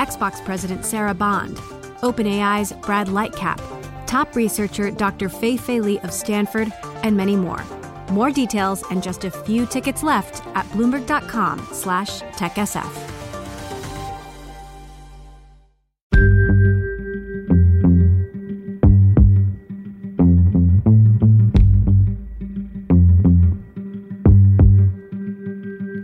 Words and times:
Xbox 0.00 0.42
President 0.46 0.86
Sarah 0.86 1.12
Bond, 1.12 1.58
OpenAI's 2.00 2.72
Brad 2.72 3.08
Lightcap, 3.08 3.60
top 4.06 4.34
researcher 4.34 4.90
Dr. 4.90 5.28
Fei 5.28 5.58
Fei 5.58 5.78
Li 5.78 5.98
of 6.00 6.10
Stanford, 6.10 6.72
and 7.02 7.14
many 7.14 7.36
more. 7.36 7.62
More 8.10 8.30
details 8.30 8.82
and 8.90 9.02
just 9.02 9.24
a 9.24 9.30
few 9.30 9.66
tickets 9.66 10.02
left 10.02 10.42
at 10.56 10.64
bloomberg.com 10.70 11.58
slash 11.72 12.22
techsf. 12.32 12.90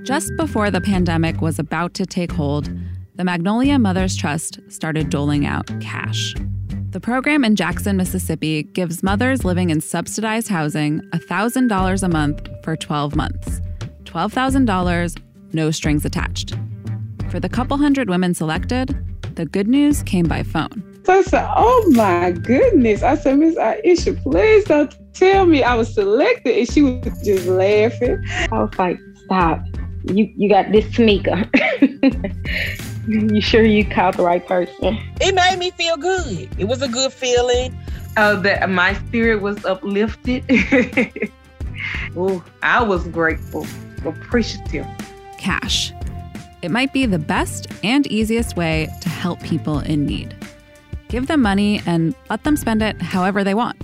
Just 0.04 0.36
before 0.36 0.70
the 0.70 0.82
pandemic 0.82 1.40
was 1.40 1.58
about 1.58 1.94
to 1.94 2.04
take 2.04 2.30
hold, 2.30 2.70
the 3.16 3.24
Magnolia 3.24 3.78
Mothers 3.78 4.14
Trust 4.14 4.60
started 4.68 5.08
doling 5.08 5.46
out 5.46 5.68
cash. 5.80 6.34
The 6.90 7.00
program 7.00 7.44
in 7.44 7.56
Jackson, 7.56 7.96
Mississippi 7.96 8.62
gives 8.62 9.02
mothers 9.02 9.42
living 9.42 9.70
in 9.70 9.80
subsidized 9.80 10.48
housing 10.48 11.00
$1,000 11.14 12.02
a 12.02 12.08
month 12.08 12.48
for 12.62 12.76
12 12.76 13.16
months. 13.16 13.60
$12,000, 14.04 15.22
no 15.54 15.70
strings 15.70 16.04
attached. 16.04 16.54
For 17.30 17.40
the 17.40 17.48
couple 17.48 17.78
hundred 17.78 18.10
women 18.10 18.34
selected, 18.34 18.94
the 19.34 19.46
good 19.46 19.66
news 19.66 20.02
came 20.02 20.26
by 20.26 20.42
phone. 20.42 21.00
So 21.04 21.14
I 21.14 21.22
said, 21.22 21.48
Oh 21.56 21.90
my 21.94 22.32
goodness. 22.32 23.02
I 23.02 23.16
said, 23.16 23.38
Miss 23.38 23.56
Aisha, 23.56 24.22
please 24.22 24.64
don't 24.64 24.94
tell 25.14 25.46
me 25.46 25.62
I 25.62 25.74
was 25.74 25.92
selected. 25.94 26.58
And 26.58 26.70
she 26.70 26.82
was 26.82 27.22
just 27.22 27.46
laughing. 27.46 28.22
I 28.52 28.58
was 28.58 28.78
like, 28.78 28.98
Stop. 29.24 29.64
You 30.04 30.30
you 30.36 30.48
got 30.48 30.70
this 30.70 30.84
Tamika. 30.86 31.48
you 33.06 33.40
sure 33.40 33.64
you 33.64 33.84
called 33.84 34.16
the 34.16 34.22
right 34.22 34.46
person? 34.46 34.98
It 35.20 35.34
made 35.34 35.58
me 35.58 35.70
feel 35.70 35.96
good. 35.96 36.48
It 36.58 36.64
was 36.64 36.82
a 36.82 36.88
good 36.88 37.12
feeling. 37.12 37.76
Uh, 38.16 38.40
that 38.40 38.70
my 38.70 38.94
spirit 38.94 39.42
was 39.42 39.62
uplifted. 39.66 40.42
oh, 42.16 42.42
I 42.62 42.82
was 42.82 43.06
grateful, 43.08 43.66
appreciative. 44.06 44.86
Cash. 45.38 45.92
It 46.62 46.70
might 46.70 46.94
be 46.94 47.04
the 47.04 47.18
best 47.18 47.66
and 47.84 48.06
easiest 48.06 48.56
way 48.56 48.88
to 49.02 49.10
help 49.10 49.42
people 49.42 49.80
in 49.80 50.06
need. 50.06 50.34
Give 51.08 51.26
them 51.26 51.42
money 51.42 51.82
and 51.84 52.14
let 52.30 52.44
them 52.44 52.56
spend 52.56 52.82
it 52.82 53.02
however 53.02 53.44
they 53.44 53.52
want. 53.52 53.76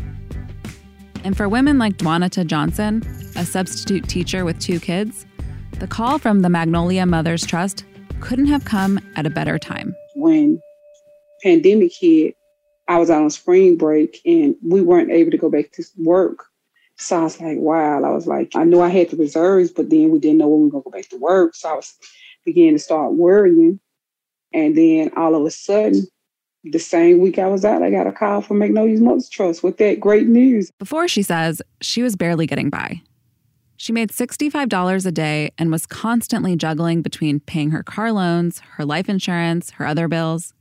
And 1.25 1.37
for 1.37 1.47
women 1.47 1.79
like 1.79 1.99
Dwanita 1.99 2.47
Johnson, 2.47 3.03
a 3.37 3.45
substitute 3.45 4.09
teacher 4.09 4.47
with 4.47 4.59
two 4.59 4.81
kids, 4.81 5.27
the 5.79 5.87
call 5.87 6.19
from 6.19 6.41
the 6.41 6.49
Magnolia 6.49 7.05
Mothers 7.05 7.45
Trust 7.45 7.85
couldn't 8.23 8.47
have 8.47 8.65
come 8.65 8.99
at 9.17 9.27
a 9.27 9.31
better 9.31 9.59
time. 9.59 9.95
When 10.15 10.61
pandemic 11.43 11.93
hit, 11.93 12.37
I 12.89 12.99
was 12.99 13.11
out 13.11 13.23
on 13.23 13.31
spring 13.31 13.77
break 13.77 14.21
and 14.25 14.55
we 14.65 14.81
weren't 14.81 15.11
able 15.11 15.31
to 15.33 15.39
go 15.39 15.51
back 15.51 15.73
to 15.73 15.85
work. 15.99 16.47
So 16.97 17.19
I 17.19 17.25
was 17.25 17.41
like, 17.41 17.59
wow. 17.59 18.03
I 18.03 18.11
was 18.11 18.27
like, 18.27 18.53
I 18.55 18.65
knew 18.65 18.81
I 18.81 18.89
had 18.89 19.11
the 19.11 19.17
reserves, 19.17 19.71
but 19.71 19.91
then 19.91 20.11
we 20.11 20.19
didn't 20.19 20.39
know 20.39 20.49
when 20.49 20.61
we 20.61 20.65
were 20.67 20.71
going 20.71 20.83
to 20.83 20.91
go 20.91 20.99
back 20.99 21.09
to 21.11 21.17
work. 21.17 21.55
So 21.55 21.71
I 21.71 21.75
was 21.75 21.95
beginning 22.45 22.75
to 22.75 22.79
start 22.79 23.15
worrying. 23.15 23.81
And 24.55 24.77
then 24.77 25.11
all 25.17 25.35
of 25.35 25.45
a 25.45 25.51
sudden, 25.51 26.07
the 26.65 26.79
same 26.79 27.19
week 27.19 27.39
I 27.39 27.49
was 27.49 27.65
out, 27.65 27.83
I 27.83 27.91
got 27.91 28.07
a 28.07 28.13
call 28.13 28.41
from 28.41 28.59
Magnolia's 28.59 29.01
Mothers 29.01 29.29
Trust 29.29 29.65
with 29.65 29.79
that 29.79 29.99
great 29.99 30.29
news. 30.29 30.71
Before 30.79 31.09
she 31.09 31.23
says 31.23 31.61
she 31.81 32.03
was 32.03 32.15
barely 32.15 32.47
getting 32.47 32.71
by. 32.71 33.01
She 33.83 33.93
made 33.93 34.11
$65 34.11 35.07
a 35.07 35.11
day 35.11 35.51
and 35.59 35.73
was 35.73 35.87
constantly 35.87 36.55
juggling 36.55 37.03
between 37.03 37.41
paying 37.41 37.73
her 37.73 37.83
car 37.83 38.13
loans, 38.13 38.61
her 38.77 38.85
life 38.85 39.09
insurance, 39.09 39.71
her 39.71 39.85
other 39.85 40.07
bills. 40.07 40.55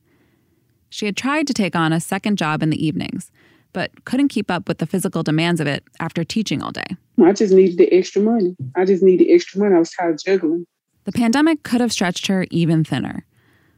She 0.90 1.06
had 1.06 1.16
tried 1.16 1.46
to 1.46 1.54
take 1.54 1.76
on 1.76 1.94
a 1.94 2.00
second 2.00 2.40
job 2.40 2.64
in 2.64 2.72
the 2.72 2.84
evenings, 2.84 3.32
but 3.74 4.06
couldn't 4.06 4.30
keep 4.30 4.50
up 4.50 4.68
with 4.68 4.80
the 4.80 4.88
physical 4.88 5.22
demands 5.22 5.62
of 5.62 5.68
it 5.68 5.84
after 6.00 6.24
teaching 6.24 6.64
all 6.64 6.72
day. 6.72 6.98
I 7.24 7.32
just 7.34 7.54
needed 7.54 7.78
the 7.78 7.94
extra 7.94 8.24
money. 8.24 8.56
I 8.76 8.86
just 8.86 9.04
needed 9.04 9.28
extra 9.30 9.60
money. 9.60 9.76
I 9.76 9.78
was 9.78 9.92
tired 9.92 10.16
of 10.16 10.24
juggling. 10.24 10.66
The 11.04 11.12
pandemic 11.12 11.62
could 11.62 11.80
have 11.80 11.94
stretched 11.94 12.26
her 12.26 12.48
even 12.50 12.84
thinner. 12.84 13.24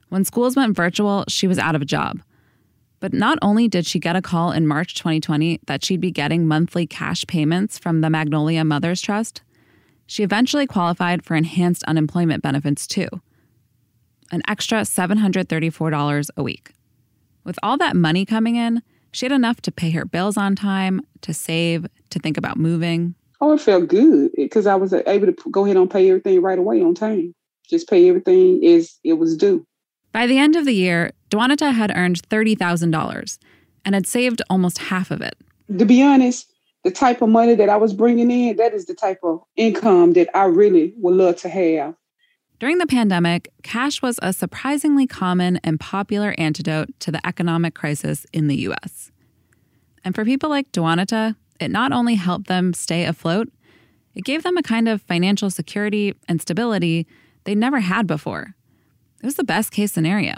When 0.07 0.23
schools 0.23 0.55
went 0.55 0.73
virtual, 0.73 1.25
she 1.27 1.47
was 1.47 1.59
out 1.59 1.75
of 1.75 1.81
a 1.81 1.85
job. 1.85 2.21
But 3.03 3.11
not 3.11 3.37
only 3.41 3.67
did 3.67 3.85
she 3.85 3.99
get 3.99 4.15
a 4.15 4.21
call 4.21 4.53
in 4.53 4.65
March 4.65 4.95
2020 4.95 5.59
that 5.65 5.83
she'd 5.83 5.99
be 5.99 6.09
getting 6.09 6.47
monthly 6.47 6.87
cash 6.87 7.25
payments 7.27 7.77
from 7.77 7.99
the 7.99 8.09
Magnolia 8.09 8.63
Mothers 8.63 9.01
Trust, 9.01 9.41
she 10.07 10.23
eventually 10.23 10.65
qualified 10.65 11.21
for 11.21 11.35
enhanced 11.35 11.83
unemployment 11.83 12.41
benefits 12.41 12.87
too 12.87 13.09
an 14.31 14.41
extra 14.47 14.83
$734 14.83 16.29
a 16.37 16.43
week. 16.43 16.71
With 17.43 17.59
all 17.61 17.77
that 17.77 17.97
money 17.97 18.25
coming 18.25 18.55
in, 18.55 18.81
she 19.11 19.25
had 19.25 19.33
enough 19.33 19.59
to 19.63 19.71
pay 19.73 19.91
her 19.91 20.05
bills 20.05 20.37
on 20.37 20.55
time, 20.55 21.01
to 21.23 21.33
save, 21.33 21.85
to 22.09 22.19
think 22.19 22.37
about 22.37 22.55
moving. 22.55 23.15
Oh, 23.41 23.51
it 23.51 23.59
felt 23.59 23.89
good 23.89 24.31
because 24.37 24.65
I 24.65 24.75
was 24.75 24.93
able 24.93 25.27
to 25.27 25.35
go 25.51 25.65
ahead 25.65 25.75
and 25.75 25.91
pay 25.91 26.09
everything 26.09 26.41
right 26.41 26.57
away 26.57 26.81
on 26.81 26.95
time. 26.95 27.35
Just 27.69 27.89
pay 27.89 28.07
everything 28.07 28.65
as 28.65 28.97
it 29.03 29.13
was 29.13 29.35
due. 29.35 29.67
By 30.13 30.27
the 30.27 30.37
end 30.37 30.55
of 30.55 30.65
the 30.65 30.75
year, 30.75 31.11
Dwanita 31.31 31.73
had 31.73 31.91
earned 31.95 32.21
$30,000 32.29 33.39
and 33.83 33.95
had 33.95 34.07
saved 34.07 34.41
almost 34.49 34.77
half 34.77 35.11
of 35.11 35.21
it. 35.21 35.35
To 35.77 35.85
be 35.85 36.01
honest, 36.01 36.53
the 36.83 36.91
type 36.91 37.21
of 37.21 37.29
money 37.29 37.55
that 37.55 37.67
I 37.67 37.77
was 37.77 37.93
bringing 37.93 38.29
in, 38.29 38.55
that 38.57 38.73
is 38.73 38.85
the 38.85 38.93
type 38.93 39.19
of 39.23 39.41
income 39.55 40.13
that 40.13 40.29
I 40.37 40.45
really 40.45 40.93
would 40.97 41.15
love 41.15 41.37
to 41.37 41.49
have. 41.49 41.95
During 42.59 42.77
the 42.77 42.87
pandemic, 42.87 43.51
cash 43.63 44.01
was 44.01 44.19
a 44.21 44.31
surprisingly 44.31 45.07
common 45.07 45.59
and 45.63 45.79
popular 45.79 46.35
antidote 46.37 46.89
to 46.99 47.11
the 47.11 47.25
economic 47.27 47.73
crisis 47.73 48.25
in 48.31 48.47
the 48.47 48.55
US. 48.67 49.11
And 50.05 50.13
for 50.13 50.23
people 50.23 50.49
like 50.49 50.71
Dwanita, 50.71 51.35
it 51.59 51.71
not 51.71 51.91
only 51.91 52.15
helped 52.15 52.47
them 52.47 52.73
stay 52.73 53.05
afloat, 53.05 53.49
it 54.13 54.23
gave 54.23 54.43
them 54.43 54.57
a 54.57 54.63
kind 54.63 54.87
of 54.87 55.01
financial 55.01 55.49
security 55.49 56.13
and 56.29 56.39
stability 56.39 57.07
they 57.45 57.55
never 57.55 57.79
had 57.79 58.05
before. 58.05 58.55
It 59.23 59.25
was 59.25 59.35
the 59.35 59.45
best 59.45 59.71
case 59.71 59.93
scenario. 59.93 60.33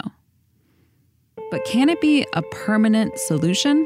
But 1.50 1.64
can 1.64 1.88
it 1.88 2.00
be 2.00 2.24
a 2.34 2.42
permanent 2.42 3.18
solution? 3.18 3.84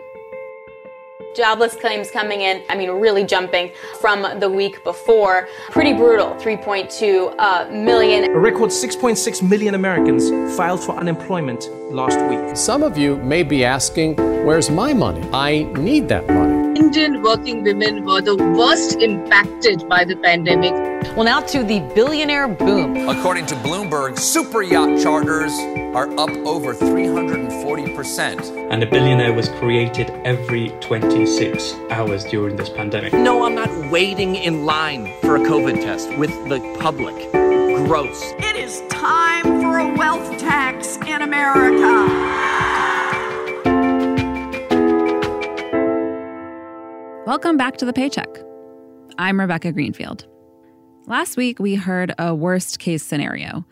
Jobless 1.35 1.75
claims 1.75 2.11
coming 2.11 2.43
in, 2.43 2.63
I 2.69 2.77
mean, 2.77 2.91
really 2.91 3.25
jumping 3.25 3.73
from 3.99 4.41
the 4.41 4.51
week 4.51 4.85
before. 4.85 5.49
Pretty 5.71 5.95
brutal 5.95 6.35
3.2 6.35 7.35
uh, 7.39 7.71
million. 7.73 8.31
A 8.31 8.39
record 8.39 8.69
6.6 8.69 9.49
million 9.49 9.75
Americans 9.75 10.29
filed 10.55 10.85
for 10.85 10.95
unemployment 10.97 11.71
last 11.91 12.21
week. 12.29 12.55
Some 12.55 12.83
of 12.83 12.99
you 12.99 13.17
may 13.17 13.43
be 13.43 13.65
asking, 13.65 14.17
Where's 14.45 14.69
my 14.69 14.93
money? 14.93 15.27
I 15.33 15.63
need 15.79 16.09
that 16.09 16.27
money. 16.29 16.60
Indian 16.81 17.21
working 17.21 17.63
women 17.63 18.07
were 18.07 18.23
the 18.23 18.35
worst 18.35 19.03
impacted 19.03 19.87
by 19.87 20.03
the 20.03 20.17
pandemic. 20.17 20.73
Well, 21.15 21.25
now 21.25 21.41
to 21.41 21.63
the 21.63 21.81
billionaire 21.95 22.49
boom. 22.49 23.07
According 23.07 23.45
to 23.47 23.55
Bloomberg, 23.57 24.19
super 24.19 24.63
yacht 24.63 24.99
charters 24.99 25.53
are 25.95 26.11
up 26.19 26.31
over 26.47 26.73
340%. 26.73 28.71
And 28.73 28.83
a 28.83 28.87
billionaire 28.87 29.35
was 29.35 29.51
created 29.61 30.09
every 30.25 30.71
26 30.81 31.75
hours 31.91 32.25
during 32.25 32.57
this 32.57 32.71
pandemic. 32.71 33.13
No, 33.13 33.45
I'm 33.45 33.55
not 33.55 33.91
waiting 33.91 34.37
in 34.37 34.65
line 34.65 35.13
for 35.21 35.37
a 35.37 35.41
COVID 35.41 35.83
test 35.83 36.09
with 36.17 36.31
the 36.49 36.61
public. 36.81 37.15
Gross. 37.87 38.33
It 38.39 38.57
is 38.57 38.81
time 38.89 39.45
for 39.61 39.79
a 39.81 39.95
wealth 39.97 40.39
tax 40.39 40.97
in 41.07 41.21
America. 41.21 42.30
Welcome 47.31 47.57
back 47.57 47.77
to 47.77 47.85
the 47.85 47.93
paycheck. 47.93 48.27
I'm 49.17 49.39
Rebecca 49.39 49.71
Greenfield. 49.71 50.27
Last 51.07 51.37
week, 51.37 51.61
we 51.61 51.77
heard 51.77 52.13
a 52.19 52.35
worst 52.35 52.81
case 52.81 53.05
scenario 53.05 53.65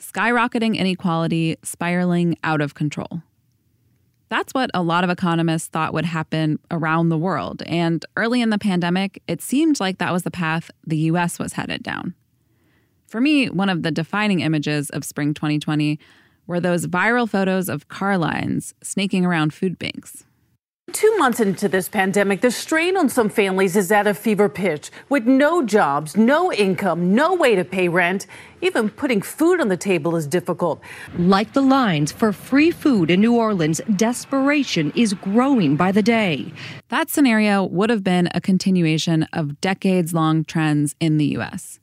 skyrocketing 0.00 0.74
inequality 0.74 1.56
spiraling 1.62 2.36
out 2.42 2.60
of 2.60 2.74
control. 2.74 3.22
That's 4.30 4.52
what 4.52 4.68
a 4.74 4.82
lot 4.82 5.04
of 5.04 5.10
economists 5.10 5.68
thought 5.68 5.94
would 5.94 6.06
happen 6.06 6.58
around 6.72 7.08
the 7.08 7.16
world. 7.16 7.62
And 7.66 8.04
early 8.16 8.42
in 8.42 8.50
the 8.50 8.58
pandemic, 8.58 9.22
it 9.28 9.40
seemed 9.40 9.78
like 9.78 9.98
that 9.98 10.12
was 10.12 10.24
the 10.24 10.32
path 10.32 10.72
the 10.84 10.98
US 11.12 11.38
was 11.38 11.52
headed 11.52 11.84
down. 11.84 12.16
For 13.06 13.20
me, 13.20 13.48
one 13.48 13.68
of 13.68 13.84
the 13.84 13.92
defining 13.92 14.40
images 14.40 14.90
of 14.90 15.04
spring 15.04 15.34
2020 15.34 16.00
were 16.48 16.58
those 16.58 16.88
viral 16.88 17.30
photos 17.30 17.68
of 17.68 17.86
car 17.86 18.18
lines 18.18 18.74
snaking 18.82 19.24
around 19.24 19.54
food 19.54 19.78
banks. 19.78 20.24
Two 20.92 21.16
months 21.16 21.40
into 21.40 21.66
this 21.66 21.88
pandemic, 21.88 22.40
the 22.40 22.52
strain 22.52 22.96
on 22.96 23.08
some 23.08 23.28
families 23.28 23.74
is 23.74 23.90
at 23.90 24.06
a 24.06 24.14
fever 24.14 24.48
pitch. 24.48 24.92
With 25.08 25.26
no 25.26 25.64
jobs, 25.64 26.16
no 26.16 26.52
income, 26.52 27.14
no 27.14 27.34
way 27.34 27.56
to 27.56 27.64
pay 27.64 27.88
rent, 27.88 28.28
even 28.60 28.90
putting 28.90 29.20
food 29.20 29.60
on 29.60 29.68
the 29.68 29.76
table 29.76 30.14
is 30.14 30.26
difficult. 30.26 30.80
Like 31.18 31.52
the 31.52 31.62
lines 31.62 32.12
for 32.12 32.32
free 32.32 32.70
food 32.70 33.10
in 33.10 33.22
New 33.22 33.34
Orleans, 33.34 33.80
desperation 33.96 34.92
is 34.94 35.14
growing 35.14 35.74
by 35.74 35.90
the 35.90 36.02
day. 36.02 36.52
That 36.90 37.10
scenario 37.10 37.64
would 37.64 37.90
have 37.90 38.04
been 38.04 38.28
a 38.32 38.40
continuation 38.40 39.24
of 39.32 39.60
decades 39.60 40.14
long 40.14 40.44
trends 40.44 40.94
in 41.00 41.16
the 41.16 41.26
U.S. 41.38 41.80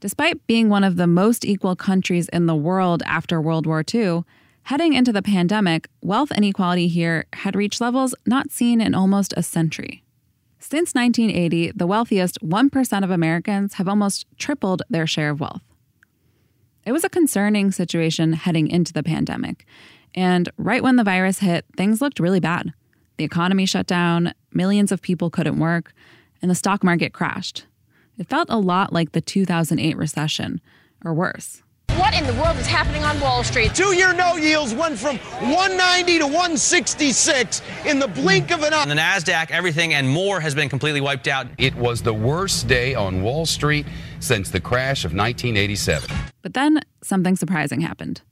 Despite 0.00 0.46
being 0.46 0.68
one 0.68 0.84
of 0.84 0.96
the 0.96 1.06
most 1.06 1.46
equal 1.46 1.76
countries 1.76 2.28
in 2.28 2.46
the 2.46 2.54
world 2.54 3.02
after 3.06 3.40
World 3.40 3.66
War 3.66 3.82
II, 3.94 4.24
Heading 4.68 4.92
into 4.92 5.14
the 5.14 5.22
pandemic, 5.22 5.88
wealth 6.02 6.30
inequality 6.30 6.88
here 6.88 7.24
had 7.32 7.56
reached 7.56 7.80
levels 7.80 8.14
not 8.26 8.50
seen 8.50 8.82
in 8.82 8.94
almost 8.94 9.32
a 9.34 9.42
century. 9.42 10.04
Since 10.58 10.94
1980, 10.94 11.72
the 11.74 11.86
wealthiest 11.86 12.38
1% 12.42 13.02
of 13.02 13.10
Americans 13.10 13.72
have 13.76 13.88
almost 13.88 14.26
tripled 14.36 14.82
their 14.90 15.06
share 15.06 15.30
of 15.30 15.40
wealth. 15.40 15.62
It 16.84 16.92
was 16.92 17.02
a 17.02 17.08
concerning 17.08 17.70
situation 17.70 18.34
heading 18.34 18.68
into 18.68 18.92
the 18.92 19.02
pandemic. 19.02 19.64
And 20.14 20.50
right 20.58 20.82
when 20.82 20.96
the 20.96 21.02
virus 21.02 21.38
hit, 21.38 21.64
things 21.78 22.02
looked 22.02 22.20
really 22.20 22.38
bad. 22.38 22.74
The 23.16 23.24
economy 23.24 23.64
shut 23.64 23.86
down, 23.86 24.34
millions 24.52 24.92
of 24.92 25.00
people 25.00 25.30
couldn't 25.30 25.58
work, 25.58 25.94
and 26.42 26.50
the 26.50 26.54
stock 26.54 26.84
market 26.84 27.14
crashed. 27.14 27.64
It 28.18 28.28
felt 28.28 28.50
a 28.50 28.58
lot 28.58 28.92
like 28.92 29.12
the 29.12 29.22
2008 29.22 29.96
recession, 29.96 30.60
or 31.02 31.14
worse. 31.14 31.62
What 32.08 32.16
in 32.16 32.26
the 32.26 32.42
world 32.42 32.56
is 32.56 32.66
happening 32.66 33.04
on 33.04 33.20
Wall 33.20 33.44
Street? 33.44 33.74
Two 33.74 33.94
year 33.94 34.14
no 34.14 34.36
yields 34.36 34.72
went 34.72 34.98
from 34.98 35.18
190 35.18 36.20
to 36.20 36.24
166 36.24 37.60
in 37.84 37.98
the 37.98 38.08
blink 38.08 38.50
of 38.50 38.62
an 38.62 38.72
eye. 38.72 38.80
On 38.80 38.88
the 38.88 38.94
NASDAQ, 38.94 39.50
everything 39.50 39.92
and 39.92 40.08
more 40.08 40.40
has 40.40 40.54
been 40.54 40.70
completely 40.70 41.02
wiped 41.02 41.28
out. 41.28 41.48
It 41.58 41.74
was 41.74 42.00
the 42.00 42.14
worst 42.14 42.66
day 42.66 42.94
on 42.94 43.20
Wall 43.20 43.44
Street 43.44 43.84
since 44.20 44.48
the 44.48 44.58
crash 44.58 45.04
of 45.04 45.12
1987. 45.12 46.10
But 46.40 46.54
then 46.54 46.80
something 47.02 47.36
surprising 47.36 47.82
happened. 47.82 48.22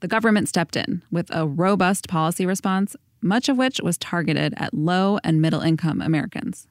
The 0.00 0.08
government 0.08 0.50
stepped 0.50 0.76
in 0.76 1.02
with 1.10 1.34
a 1.34 1.46
robust 1.46 2.08
policy 2.08 2.44
response, 2.44 2.94
much 3.22 3.48
of 3.48 3.56
which 3.56 3.80
was 3.82 3.96
targeted 3.96 4.52
at 4.58 4.74
low 4.74 5.18
and 5.24 5.40
middle 5.40 5.62
income 5.62 6.02
Americans. 6.02 6.68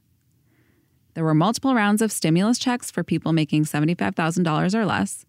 There 1.15 1.23
were 1.23 1.33
multiple 1.33 1.73
rounds 1.73 2.03
of 2.03 2.11
stimulus 2.11 2.59
checks 2.59 2.91
for 2.91 3.03
people 3.03 3.33
making 3.33 3.63
$75,000 3.63 4.75
or 4.75 4.85
less 4.85 5.25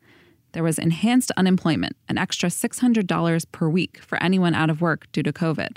there 0.59 0.65
was 0.65 0.81
enhanced 0.81 1.31
unemployment, 1.37 1.95
an 2.09 2.19
extra 2.19 2.49
$600 2.49 3.47
per 3.53 3.69
week 3.69 4.01
for 4.03 4.21
anyone 4.21 4.57
out 4.57 4.69
of 4.69 4.81
work 4.81 5.07
due 5.13 5.23
to 5.23 5.33
COVID. 5.33 5.77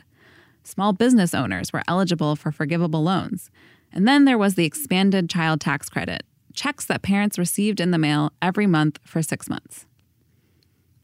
Small 0.64 0.92
business 0.92 1.36
owners 1.36 1.72
were 1.72 1.84
eligible 1.88 2.36
for 2.36 2.52
forgivable 2.52 3.04
loans. 3.04 3.52
And 3.94 4.08
then 4.08 4.26
there 4.26 4.40
was 4.40 4.56
the 4.56 4.66
expanded 4.66 5.30
child 5.30 5.62
tax 5.62 5.88
credit, 5.88 6.24
checks 6.56 6.84
that 6.86 7.04
parents 7.04 7.38
received 7.38 7.80
in 7.80 7.92
the 7.92 8.00
mail 8.00 8.34
every 8.42 8.66
month 8.66 8.98
for 9.04 9.22
six 9.22 9.48
months. 9.48 9.86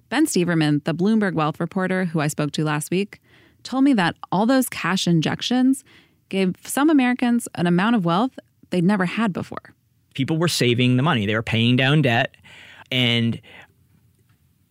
Ben 0.09 0.25
Steverman, 0.25 0.83
the 0.83 0.95
Bloomberg 0.95 1.35
wealth 1.35 1.59
reporter 1.59 2.05
who 2.05 2.19
I 2.19 2.29
spoke 2.29 2.53
to 2.53 2.63
last 2.63 2.89
week, 2.89 3.21
told 3.61 3.83
me 3.83 3.93
that 3.93 4.15
all 4.31 4.47
those 4.47 4.69
cash 4.69 5.05
injections 5.05 5.83
gave 6.29 6.55
some 6.63 6.89
Americans 6.89 7.47
an 7.53 7.67
amount 7.67 7.95
of 7.95 8.05
wealth 8.05 8.39
they'd 8.71 8.83
never 8.83 9.05
had 9.05 9.33
before. 9.33 9.75
People 10.15 10.37
were 10.37 10.47
saving 10.47 10.97
the 10.97 11.03
money, 11.03 11.27
they 11.27 11.35
were 11.35 11.43
paying 11.43 11.75
down 11.75 12.01
debt 12.01 12.33
and 12.91 13.39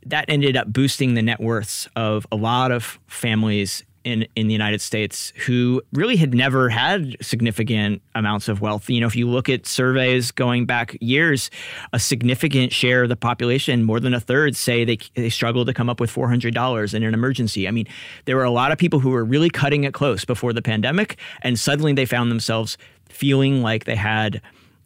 that 0.07 0.25
ended 0.29 0.57
up 0.57 0.73
boosting 0.73 1.15
the 1.15 1.23
net 1.23 1.41
worths 1.41 1.89
of 1.97 2.27
a 2.31 2.37
lot 2.37 2.71
of 2.71 2.99
families 3.07 3.85
in, 4.07 4.27
in 4.37 4.47
the 4.47 4.53
United 4.53 4.81
States 4.81 5.33
who 5.47 5.83
really 5.93 6.15
had 6.15 6.33
never 6.33 6.69
had 6.69 7.17
significant 7.21 8.01
amounts 8.15 8.49
of 8.49 8.61
wealth. 8.61 8.89
You 8.89 9.01
know, 9.01 9.09
if 9.09 9.17
you 9.17 9.29
look 9.29 9.49
at 9.49 9.67
surveys 9.67 10.31
going 10.31 10.65
back 10.65 10.97
years, 11.01 11.51
a 11.93 11.99
significant 11.99 12.73
share 12.73 13.03
of 13.03 13.09
the 13.09 13.17
population, 13.17 13.83
more 13.83 13.99
than 13.99 14.15
a 14.15 14.21
third, 14.21 14.55
say 14.55 14.85
they, 14.85 14.99
they 15.15 15.29
struggle 15.29 15.65
to 15.65 15.75
come 15.75 15.91
up 15.91 15.99
with 15.99 16.15
$400 16.15 16.95
in 16.95 17.03
an 17.03 17.15
emergency. 17.15 17.67
I 17.67 17.73
mean, 17.73 17.89
there 18.27 18.37
were 18.37 18.45
a 18.45 18.51
lot 18.51 18.71
of 18.71 18.79
people 18.79 19.01
who 19.01 19.11
were 19.11 19.25
really 19.25 19.51
cutting 19.51 19.83
it 19.83 19.93
close 19.93 20.25
before 20.25 20.53
the 20.53 20.63
pandemic, 20.63 21.19
and 21.43 21.59
suddenly 21.59 21.93
they 21.93 22.07
found 22.07 22.31
themselves 22.31 22.79
feeling 23.09 23.61
like 23.61 23.85
they 23.85 23.97
had 23.97 24.41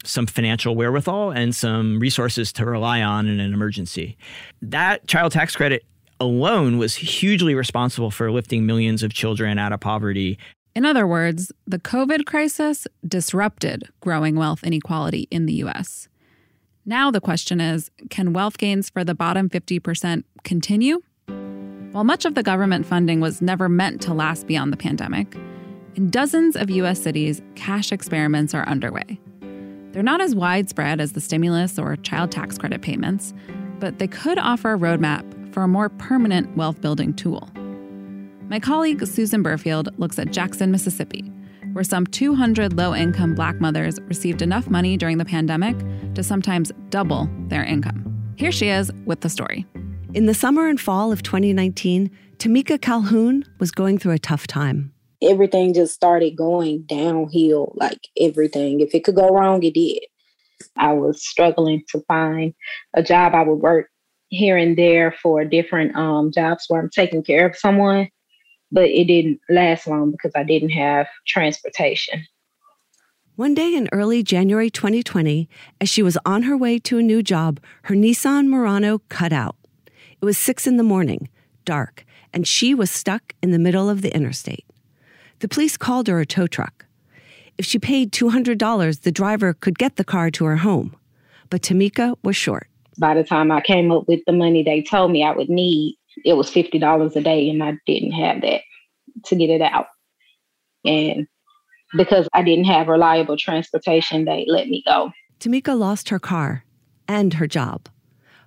some 0.05 0.27
financial 0.27 0.75
wherewithal 0.75 1.31
and 1.31 1.55
some 1.55 1.99
resources 1.99 2.53
to 2.55 2.65
rely 2.65 3.03
on 3.03 3.27
in 3.27 3.41
an 3.41 3.53
emergency. 3.53 4.17
That 4.63 5.07
child 5.07 5.33
tax 5.33 5.55
credit 5.55 5.85
alone 6.19 6.79
was 6.79 6.95
hugely 6.95 7.55
responsible 7.55 8.11
for 8.11 8.31
lifting 8.31 8.67
millions 8.67 9.03
of 9.03 9.13
children 9.13 9.59
out 9.59 9.73
of 9.73 9.81
poverty. 9.81 10.39
In 10.75 10.85
other 10.85 11.07
words, 11.07 11.51
the 11.67 11.79
COVID 11.79 12.27
crisis 12.27 12.87
disrupted 13.07 13.89
growing 14.01 14.37
wealth 14.37 14.63
inequality 14.63 15.27
in 15.31 15.47
the 15.47 15.55
US. 15.65 16.09
Now 16.87 17.11
the 17.11 17.21
question 17.21 17.61
is 17.61 17.91
can 18.11 18.33
wealth 18.33 18.59
gains 18.59 18.91
for 18.91 19.05
the 19.05 19.15
bottom 19.15 19.49
50% 19.49 20.25
continue? 20.45 21.03
While 21.93 22.05
much 22.05 22.25
of 22.25 22.35
the 22.35 22.43
government 22.43 22.87
funding 22.87 23.21
was 23.21 23.43
never 23.43 23.69
meant 23.69 24.01
to 24.03 24.15
last 24.15 24.47
beyond 24.47 24.73
the 24.73 24.77
pandemic, 24.77 25.37
in 25.97 26.09
dozens 26.09 26.55
of 26.55 26.71
US 26.71 27.03
cities, 27.03 27.43
cash 27.57 27.91
experiments 27.91 28.55
are 28.55 28.67
underway. 28.69 29.19
They're 29.93 30.03
not 30.03 30.21
as 30.21 30.35
widespread 30.35 31.01
as 31.01 31.13
the 31.13 31.21
stimulus 31.21 31.79
or 31.79 31.97
child 31.97 32.31
tax 32.31 32.59
credit 32.59 32.81
payments, 32.81 33.35
but 33.81 33.99
they 33.99 34.07
could 34.07 34.39
offer 34.39 34.75
a 34.75 34.79
roadmap 34.79 35.53
for 35.53 35.63
a 35.63 35.69
more 35.69 35.89
permanent 35.89 36.57
wealth 36.57 36.81
building 36.81 37.13
tool. 37.13 37.49
My 38.49 38.61
colleague 38.61 39.05
Susan 39.07 39.43
Berfield 39.43 39.89
looks 39.99 40.19
at 40.19 40.31
Jackson, 40.31 40.71
Mississippi, 40.71 41.23
where 41.73 41.85
some 41.85 42.07
200 42.07 42.73
low 42.73 42.95
income 42.95 43.35
black 43.35 43.61
mothers 43.61 44.01
received 44.03 44.43
enough 44.43 44.69
money 44.69 44.97
during 44.97 45.19
the 45.19 45.25
pandemic 45.25 45.77
to 46.15 46.23
sometimes 46.23 46.71
double 46.91 47.29
their 47.49 47.65
income. 47.65 48.07
Here 48.37 48.53
she 48.53 48.69
is 48.69 48.93
with 49.05 49.21
the 49.21 49.29
story. 49.29 49.67
In 50.15 50.27
the 50.27 50.35
summer 50.35 50.69
and 50.69 50.81
fall 50.81 51.13
of 51.13 51.23
2019, 51.23 52.11
Tamika 52.39 52.81
Calhoun 52.81 53.45
was 53.59 53.71
going 53.71 53.99
through 53.99 54.13
a 54.13 54.19
tough 54.19 54.47
time 54.47 54.93
everything 55.23 55.75
just 55.75 55.95
started 55.95 56.37
going 56.37 56.83
downhill, 56.83 57.73
like 57.77 58.01
everything. 58.19 58.81
If 58.81 58.95
it 58.95 59.05
could 59.05 59.15
go 59.15 59.29
wrong, 59.29 59.63
it 59.63 59.75
did. 59.75 60.05
I 60.77 60.93
was 60.93 61.27
struggling 61.27 61.83
to 61.91 62.01
find 62.07 62.55
a 62.95 63.03
job. 63.03 63.35
I 63.35 63.43
would 63.43 63.57
work 63.57 63.89
here 64.29 64.57
and 64.57 64.77
there 64.77 65.13
for 65.23 65.45
different 65.45 65.97
um, 65.97 66.31
jobs 66.33 66.65
where 66.69 66.81
I'm 66.81 66.91
taking 66.91 67.23
care 67.23 67.47
of 67.47 67.57
someone, 67.57 68.09
but 68.71 68.85
it 68.85 69.07
didn't 69.07 69.41
last 69.49 69.87
long 69.87 70.13
because 70.13 70.33
I 70.35 70.45
didn't 70.45 70.71
have 70.71 71.07
transportation. 71.27 72.25
One 73.37 73.55
day 73.55 73.75
in 73.75 73.89
early 73.93 74.23
January 74.23 74.71
2020, 74.71 75.49
as 75.81 75.89
she 75.89 76.03
was 76.03 76.19
on 76.27 76.43
her 76.43 76.57
way 76.57 76.79
to 76.81 76.99
a 76.99 77.03
new 77.03 77.23
job, 77.23 77.59
her 77.85 77.95
Nissan 77.95 78.49
Murano 78.49 78.99
cut 79.09 79.33
out. 79.33 79.57
It 80.21 80.25
was 80.25 80.37
six 80.37 80.67
in 80.67 80.77
the 80.77 80.83
morning, 80.83 81.29
dark, 81.65 82.05
and 82.35 82.47
she 82.47 82.75
was 82.75 82.91
stuck 82.91 83.35
in 83.43 83.51
the 83.51 83.59
middle 83.59 83.89
of 83.89 84.03
the 84.03 84.15
interstate. 84.15 84.67
The 85.41 85.49
police 85.49 85.77
called 85.77 86.07
her 86.07 86.21
a 86.21 86.27
tow 86.27 86.47
truck. 86.47 86.87
If 87.59 87.67
she 87.67 87.79
paid 87.79 88.13
$200, 88.13 89.01
the 89.03 89.13
driver 89.13 89.55
could 89.55 89.79
get 89.79 89.97
the 89.97 90.05
car 90.05 90.31
to 90.31 90.45
her 90.45 90.57
home. 90.57 90.95
But 91.49 91.63
Tamika 91.63 92.17
was 92.23 92.37
short. 92.37 92.69
By 92.99 93.15
the 93.15 93.25
time 93.25 93.51
I 93.51 93.63
came 93.63 93.91
up 93.91 94.07
with 94.07 94.21
the 94.27 94.33
money 94.33 94.63
they 94.63 94.83
told 94.83 95.11
me 95.11 95.25
I 95.25 95.33
would 95.33 95.49
need, 95.49 95.97
it 96.25 96.35
was 96.35 96.51
$50 96.51 97.17
a 97.17 97.21
day, 97.21 97.49
and 97.49 97.63
I 97.63 97.79
didn't 97.87 98.13
have 98.13 98.43
that 98.43 98.61
to 99.27 99.37
get 99.37 99.51
it 99.51 99.63
out. 99.63 99.87
And 100.85 101.27
because 101.97 102.29
I 102.35 102.43
didn't 102.43 102.67
have 102.67 102.89
reliable 102.89 103.37
transportation, 103.37 104.27
they 104.27 104.45
let 104.47 104.69
me 104.69 104.83
go. 104.87 105.11
Tamika 105.41 105.77
lost 105.79 106.11
her 106.11 106.19
car 106.19 106.65
and 107.09 107.35
her 107.35 107.47
job. 107.47 107.89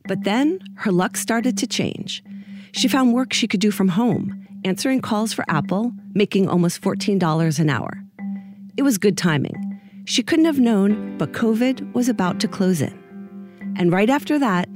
But 0.07 0.23
then 0.23 0.59
her 0.77 0.91
luck 0.91 1.17
started 1.17 1.57
to 1.57 1.67
change. 1.67 2.23
She 2.71 2.87
found 2.87 3.13
work 3.13 3.33
she 3.33 3.47
could 3.47 3.59
do 3.59 3.71
from 3.71 3.89
home 3.89 4.42
answering 4.65 5.01
calls 5.01 5.33
for 5.33 5.45
Apple, 5.47 5.93
making 6.13 6.47
almost 6.47 6.81
$14 6.81 7.59
an 7.59 7.69
hour. 7.69 8.03
It 8.77 8.83
was 8.83 8.97
good 8.97 9.17
timing. 9.17 9.55
She 10.05 10.23
couldn't 10.23 10.45
have 10.45 10.59
known, 10.59 11.17
but 11.17 11.31
COVID 11.31 11.93
was 11.93 12.09
about 12.09 12.39
to 12.41 12.47
close 12.47 12.81
in. 12.81 12.97
And 13.77 13.91
right 13.91 14.09
after 14.09 14.37
that, 14.39 14.67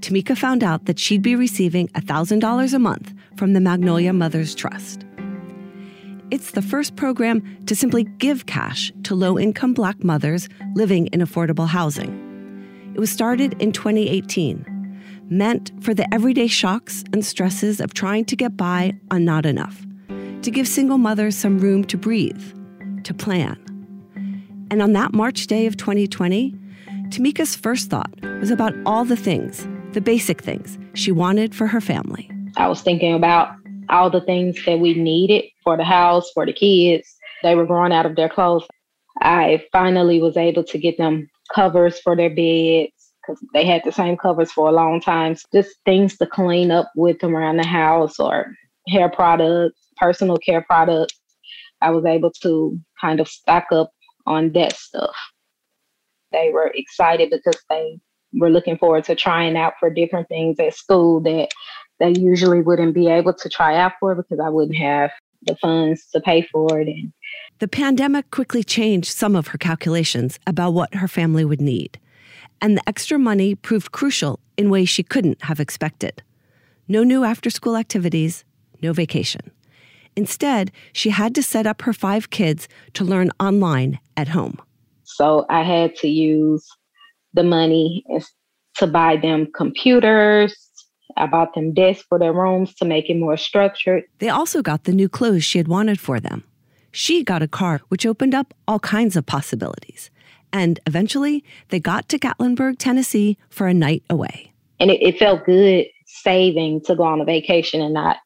Tamika 0.00 0.36
found 0.36 0.64
out 0.64 0.86
that 0.86 0.98
she'd 0.98 1.22
be 1.22 1.36
receiving 1.36 1.88
$1,000 1.88 2.74
a 2.74 2.78
month 2.78 3.14
from 3.36 3.52
the 3.52 3.60
Magnolia 3.60 4.12
Mothers 4.12 4.54
Trust. 4.54 5.04
It's 6.30 6.52
the 6.52 6.62
first 6.62 6.96
program 6.96 7.42
to 7.66 7.76
simply 7.76 8.04
give 8.04 8.46
cash 8.46 8.92
to 9.04 9.14
low 9.14 9.38
income 9.38 9.74
black 9.74 10.02
mothers 10.02 10.48
living 10.74 11.06
in 11.08 11.20
affordable 11.20 11.68
housing. 11.68 12.12
It 12.94 13.00
was 13.00 13.10
started 13.10 13.54
in 13.60 13.72
2018 13.72 14.71
meant 15.28 15.72
for 15.82 15.94
the 15.94 16.12
everyday 16.12 16.46
shocks 16.46 17.04
and 17.12 17.24
stresses 17.24 17.80
of 17.80 17.94
trying 17.94 18.24
to 18.26 18.36
get 18.36 18.56
by 18.56 18.94
on 19.10 19.24
not 19.24 19.46
enough, 19.46 19.84
to 20.42 20.50
give 20.50 20.68
single 20.68 20.98
mothers 20.98 21.36
some 21.36 21.58
room 21.58 21.84
to 21.84 21.96
breathe, 21.96 22.42
to 23.04 23.14
plan. 23.14 23.58
And 24.70 24.82
on 24.82 24.92
that 24.92 25.12
March 25.12 25.46
day 25.46 25.66
of 25.66 25.76
2020, 25.76 26.54
Tamika's 27.08 27.54
first 27.54 27.90
thought 27.90 28.10
was 28.40 28.50
about 28.50 28.74
all 28.86 29.04
the 29.04 29.16
things, 29.16 29.66
the 29.92 30.00
basic 30.00 30.42
things, 30.42 30.78
she 30.94 31.12
wanted 31.12 31.54
for 31.54 31.66
her 31.66 31.80
family. 31.80 32.30
I 32.56 32.68
was 32.68 32.80
thinking 32.80 33.14
about 33.14 33.54
all 33.88 34.10
the 34.10 34.20
things 34.20 34.58
that 34.64 34.80
we 34.80 34.94
needed 34.94 35.44
for 35.62 35.76
the 35.76 35.84
house, 35.84 36.30
for 36.32 36.46
the 36.46 36.52
kids. 36.52 37.14
They 37.42 37.54
were 37.54 37.66
growing 37.66 37.92
out 37.92 38.06
of 38.06 38.16
their 38.16 38.28
clothes. 38.28 38.64
I 39.20 39.64
finally 39.72 40.20
was 40.20 40.36
able 40.36 40.64
to 40.64 40.78
get 40.78 40.96
them 40.96 41.28
covers 41.54 42.00
for 42.00 42.16
their 42.16 42.30
beds 42.30 43.01
because 43.22 43.44
they 43.52 43.64
had 43.64 43.82
the 43.84 43.92
same 43.92 44.16
covers 44.16 44.52
for 44.52 44.68
a 44.68 44.72
long 44.72 45.00
time. 45.00 45.36
Just 45.52 45.76
things 45.84 46.16
to 46.18 46.26
clean 46.26 46.70
up 46.70 46.90
with 46.96 47.20
them 47.20 47.36
around 47.36 47.56
the 47.56 47.66
house 47.66 48.18
or 48.18 48.54
hair 48.88 49.08
products, 49.08 49.80
personal 49.96 50.36
care 50.36 50.62
products. 50.62 51.18
I 51.80 51.90
was 51.90 52.04
able 52.04 52.30
to 52.42 52.78
kind 53.00 53.20
of 53.20 53.28
stock 53.28 53.66
up 53.72 53.92
on 54.26 54.52
that 54.52 54.76
stuff. 54.76 55.14
They 56.30 56.50
were 56.52 56.72
excited 56.74 57.30
because 57.30 57.60
they 57.68 58.00
were 58.32 58.50
looking 58.50 58.78
forward 58.78 59.04
to 59.04 59.14
trying 59.14 59.56
out 59.56 59.74
for 59.78 59.90
different 59.90 60.28
things 60.28 60.58
at 60.58 60.74
school 60.74 61.20
that 61.20 61.48
they 61.98 62.14
usually 62.18 62.62
wouldn't 62.62 62.94
be 62.94 63.08
able 63.08 63.34
to 63.34 63.48
try 63.48 63.76
out 63.76 63.92
for 64.00 64.14
because 64.14 64.40
I 64.40 64.48
wouldn't 64.48 64.78
have 64.78 65.10
the 65.42 65.56
funds 65.56 66.06
to 66.12 66.20
pay 66.20 66.42
for 66.42 66.80
it. 66.80 66.88
And 66.88 67.12
the 67.58 67.68
pandemic 67.68 68.30
quickly 68.30 68.64
changed 68.64 69.12
some 69.12 69.36
of 69.36 69.48
her 69.48 69.58
calculations 69.58 70.38
about 70.46 70.72
what 70.72 70.94
her 70.94 71.08
family 71.08 71.44
would 71.44 71.60
need, 71.60 71.98
and 72.62 72.76
the 72.76 72.88
extra 72.88 73.18
money 73.18 73.54
proved 73.54 73.92
crucial 73.92 74.38
in 74.56 74.70
ways 74.70 74.88
she 74.88 75.02
couldn't 75.02 75.42
have 75.42 75.60
expected. 75.60 76.22
No 76.88 77.02
new 77.02 77.24
after 77.24 77.50
school 77.50 77.76
activities, 77.76 78.44
no 78.80 78.92
vacation. 78.92 79.50
Instead, 80.14 80.70
she 80.92 81.10
had 81.10 81.34
to 81.34 81.42
set 81.42 81.66
up 81.66 81.82
her 81.82 81.92
five 81.92 82.30
kids 82.30 82.68
to 82.94 83.04
learn 83.04 83.30
online 83.40 83.98
at 84.16 84.28
home. 84.28 84.58
So 85.02 85.44
I 85.50 85.62
had 85.62 85.96
to 85.96 86.08
use 86.08 86.66
the 87.34 87.42
money 87.42 88.04
to 88.76 88.86
buy 88.86 89.16
them 89.16 89.48
computers. 89.54 90.54
I 91.16 91.26
bought 91.26 91.54
them 91.54 91.74
desks 91.74 92.04
for 92.08 92.18
their 92.18 92.32
rooms 92.32 92.74
to 92.76 92.84
make 92.84 93.10
it 93.10 93.18
more 93.18 93.36
structured. 93.36 94.04
They 94.18 94.28
also 94.28 94.62
got 94.62 94.84
the 94.84 94.92
new 94.92 95.08
clothes 95.08 95.44
she 95.44 95.58
had 95.58 95.68
wanted 95.68 95.98
for 95.98 96.20
them. 96.20 96.44
She 96.90 97.24
got 97.24 97.42
a 97.42 97.48
car, 97.48 97.80
which 97.88 98.06
opened 98.06 98.34
up 98.34 98.54
all 98.68 98.78
kinds 98.78 99.16
of 99.16 99.26
possibilities. 99.26 100.10
And 100.52 100.80
eventually, 100.86 101.44
they 101.68 101.80
got 101.80 102.08
to 102.10 102.18
Gatlinburg, 102.18 102.76
Tennessee 102.78 103.38
for 103.48 103.66
a 103.66 103.74
night 103.74 104.02
away. 104.10 104.52
And 104.80 104.90
it, 104.90 105.02
it 105.02 105.18
felt 105.18 105.44
good 105.44 105.86
saving 106.06 106.82
to 106.82 106.94
go 106.94 107.04
on 107.04 107.20
a 107.20 107.24
vacation 107.24 107.80
and 107.80 107.94
not 107.94 108.18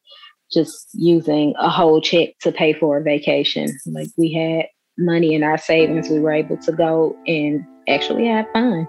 just 0.53 0.89
using 0.93 1.55
a 1.59 1.69
whole 1.69 2.01
check 2.01 2.31
to 2.41 2.53
pay 2.53 2.73
for 2.73 2.99
a 2.99 3.03
vacation. 3.03 3.69
Like 3.87 4.09
we 4.17 4.33
had 4.33 4.67
money 4.99 5.35
in 5.35 5.43
our 5.43 5.59
savings, 5.59 6.09
we 6.09 6.19
were 6.19 6.33
able 6.33 6.57
to 6.59 6.73
go 6.73 7.17
and 7.27 7.65
actually 7.89 8.27
have 8.27 8.47
fun. 8.53 8.89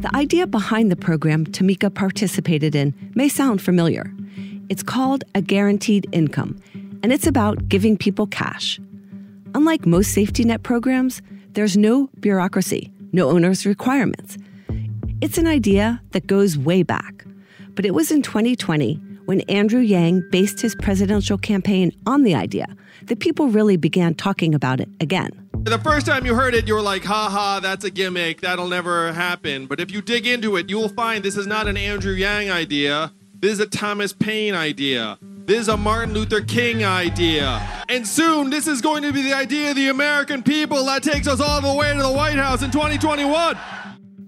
The 0.00 0.16
idea 0.16 0.46
behind 0.46 0.90
the 0.90 0.96
program 0.96 1.44
Tamika 1.44 1.94
participated 1.94 2.74
in 2.74 2.94
may 3.14 3.28
sound 3.28 3.60
familiar. 3.60 4.10
It's 4.70 4.82
called 4.82 5.24
a 5.34 5.42
guaranteed 5.42 6.06
income, 6.10 6.58
and 7.02 7.12
it's 7.12 7.26
about 7.26 7.68
giving 7.68 7.98
people 7.98 8.26
cash. 8.26 8.80
Unlike 9.54 9.84
most 9.84 10.12
safety 10.12 10.42
net 10.42 10.62
programs, 10.62 11.20
there's 11.52 11.76
no 11.76 12.08
bureaucracy, 12.18 12.90
no 13.12 13.28
owner's 13.28 13.66
requirements. 13.66 14.38
It's 15.20 15.36
an 15.36 15.46
idea 15.46 16.00
that 16.12 16.26
goes 16.26 16.56
way 16.56 16.82
back. 16.82 17.26
But 17.74 17.84
it 17.84 17.92
was 17.92 18.10
in 18.10 18.22
2020 18.22 18.94
when 19.26 19.42
Andrew 19.42 19.80
Yang 19.80 20.22
based 20.30 20.62
his 20.62 20.74
presidential 20.76 21.36
campaign 21.36 21.92
on 22.06 22.22
the 22.22 22.34
idea 22.34 22.66
that 23.04 23.20
people 23.20 23.48
really 23.48 23.76
began 23.76 24.14
talking 24.14 24.54
about 24.54 24.80
it 24.80 24.88
again. 24.98 25.49
The 25.62 25.78
first 25.78 26.06
time 26.06 26.24
you 26.24 26.34
heard 26.34 26.54
it, 26.54 26.66
you 26.66 26.74
were 26.74 26.80
like, 26.80 27.04
ha 27.04 27.28
ha, 27.28 27.60
that's 27.60 27.84
a 27.84 27.90
gimmick. 27.90 28.40
That'll 28.40 28.66
never 28.66 29.12
happen. 29.12 29.66
But 29.66 29.78
if 29.78 29.90
you 29.90 30.00
dig 30.00 30.26
into 30.26 30.56
it, 30.56 30.70
you 30.70 30.78
will 30.78 30.88
find 30.88 31.22
this 31.22 31.36
is 31.36 31.46
not 31.46 31.68
an 31.68 31.76
Andrew 31.76 32.14
Yang 32.14 32.50
idea. 32.50 33.12
This 33.34 33.52
is 33.52 33.60
a 33.60 33.66
Thomas 33.66 34.14
Paine 34.14 34.54
idea. 34.54 35.18
This 35.20 35.60
is 35.60 35.68
a 35.68 35.76
Martin 35.76 36.14
Luther 36.14 36.40
King 36.40 36.82
idea. 36.82 37.60
And 37.90 38.08
soon, 38.08 38.48
this 38.48 38.66
is 38.66 38.80
going 38.80 39.02
to 39.02 39.12
be 39.12 39.20
the 39.20 39.34
idea 39.34 39.70
of 39.70 39.76
the 39.76 39.88
American 39.88 40.42
people 40.42 40.82
that 40.86 41.02
takes 41.02 41.28
us 41.28 41.40
all 41.40 41.60
the 41.60 41.74
way 41.74 41.92
to 41.92 42.02
the 42.02 42.10
White 42.10 42.36
House 42.36 42.62
in 42.62 42.70
2021. 42.70 43.58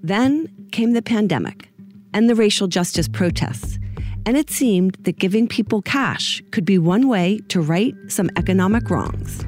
Then 0.02 0.48
came 0.70 0.92
the 0.92 1.02
pandemic 1.02 1.70
and 2.12 2.28
the 2.28 2.34
racial 2.34 2.68
justice 2.68 3.08
protests. 3.08 3.78
And 4.26 4.36
it 4.36 4.50
seemed 4.50 4.96
that 5.00 5.18
giving 5.18 5.48
people 5.48 5.80
cash 5.80 6.42
could 6.50 6.66
be 6.66 6.78
one 6.78 7.08
way 7.08 7.40
to 7.48 7.62
right 7.62 7.94
some 8.08 8.28
economic 8.36 8.90
wrongs. 8.90 9.44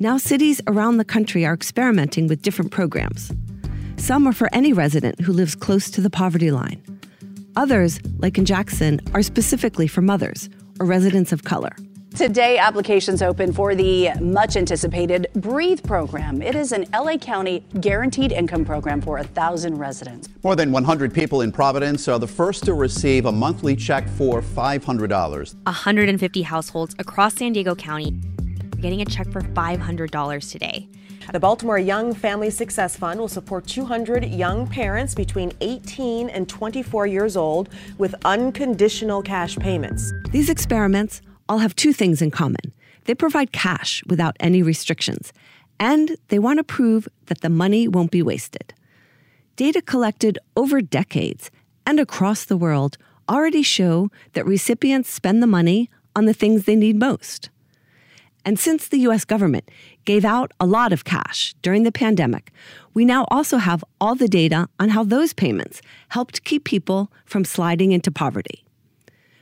Now, 0.00 0.16
cities 0.16 0.60
around 0.68 0.98
the 0.98 1.04
country 1.04 1.44
are 1.44 1.52
experimenting 1.52 2.28
with 2.28 2.40
different 2.40 2.70
programs. 2.70 3.32
Some 3.96 4.28
are 4.28 4.32
for 4.32 4.48
any 4.52 4.72
resident 4.72 5.20
who 5.20 5.32
lives 5.32 5.56
close 5.56 5.90
to 5.90 6.00
the 6.00 6.08
poverty 6.08 6.52
line. 6.52 6.80
Others, 7.56 7.98
like 8.18 8.38
in 8.38 8.44
Jackson, 8.44 9.00
are 9.12 9.24
specifically 9.24 9.88
for 9.88 10.00
mothers 10.00 10.48
or 10.78 10.86
residents 10.86 11.32
of 11.32 11.42
color. 11.42 11.74
Today, 12.14 12.58
applications 12.58 13.22
open 13.22 13.52
for 13.52 13.74
the 13.74 14.10
much 14.20 14.56
anticipated 14.56 15.26
Breathe 15.34 15.82
program. 15.82 16.42
It 16.42 16.54
is 16.54 16.70
an 16.70 16.86
LA 16.94 17.16
County 17.16 17.64
guaranteed 17.80 18.30
income 18.30 18.64
program 18.64 19.00
for 19.00 19.18
a 19.18 19.24
thousand 19.24 19.78
residents. 19.78 20.28
More 20.44 20.54
than 20.54 20.70
100 20.70 21.12
people 21.12 21.40
in 21.40 21.50
Providence 21.50 22.06
are 22.06 22.20
the 22.20 22.26
first 22.28 22.64
to 22.66 22.74
receive 22.74 23.26
a 23.26 23.32
monthly 23.32 23.74
check 23.74 24.08
for 24.10 24.42
$500. 24.42 25.54
150 25.64 26.42
households 26.42 26.94
across 27.00 27.34
San 27.34 27.52
Diego 27.52 27.74
County 27.74 28.20
getting 28.80 29.02
a 29.02 29.04
check 29.04 29.30
for 29.30 29.40
$500 29.40 30.50
today. 30.50 30.88
The 31.32 31.40
Baltimore 31.40 31.78
Young 31.78 32.14
Family 32.14 32.48
Success 32.48 32.96
Fund 32.96 33.20
will 33.20 33.28
support 33.28 33.66
200 33.66 34.24
young 34.24 34.66
parents 34.66 35.14
between 35.14 35.52
18 35.60 36.30
and 36.30 36.48
24 36.48 37.06
years 37.06 37.36
old 37.36 37.68
with 37.98 38.14
unconditional 38.24 39.22
cash 39.22 39.56
payments. 39.56 40.12
These 40.30 40.48
experiments 40.48 41.20
all 41.48 41.58
have 41.58 41.76
two 41.76 41.92
things 41.92 42.22
in 42.22 42.30
common 42.30 42.72
they 43.08 43.14
provide 43.14 43.52
cash 43.52 44.02
without 44.06 44.36
any 44.38 44.62
restrictions, 44.62 45.32
and 45.80 46.18
they 46.28 46.38
want 46.38 46.58
to 46.58 46.64
prove 46.64 47.08
that 47.26 47.40
the 47.40 47.48
money 47.48 47.88
won't 47.88 48.10
be 48.10 48.22
wasted. 48.22 48.74
Data 49.56 49.80
collected 49.80 50.38
over 50.56 50.82
decades 50.82 51.50
and 51.86 51.98
across 51.98 52.44
the 52.44 52.56
world 52.56 52.98
already 53.26 53.62
show 53.62 54.10
that 54.34 54.44
recipients 54.44 55.10
spend 55.10 55.42
the 55.42 55.46
money 55.46 55.88
on 56.14 56.26
the 56.26 56.34
things 56.34 56.64
they 56.64 56.76
need 56.76 56.98
most. 56.98 57.48
And 58.44 58.58
since 58.58 58.88
the 58.88 58.98
US 59.08 59.24
government 59.24 59.70
gave 60.04 60.24
out 60.24 60.52
a 60.58 60.66
lot 60.66 60.92
of 60.92 61.04
cash 61.04 61.54
during 61.62 61.82
the 61.82 61.92
pandemic, 61.92 62.50
we 62.94 63.04
now 63.04 63.26
also 63.30 63.58
have 63.58 63.84
all 64.00 64.14
the 64.14 64.28
data 64.28 64.68
on 64.80 64.90
how 64.90 65.04
those 65.04 65.32
payments 65.32 65.82
helped 66.08 66.44
keep 66.44 66.64
people 66.64 67.12
from 67.24 67.44
sliding 67.44 67.92
into 67.92 68.10
poverty. 68.10 68.64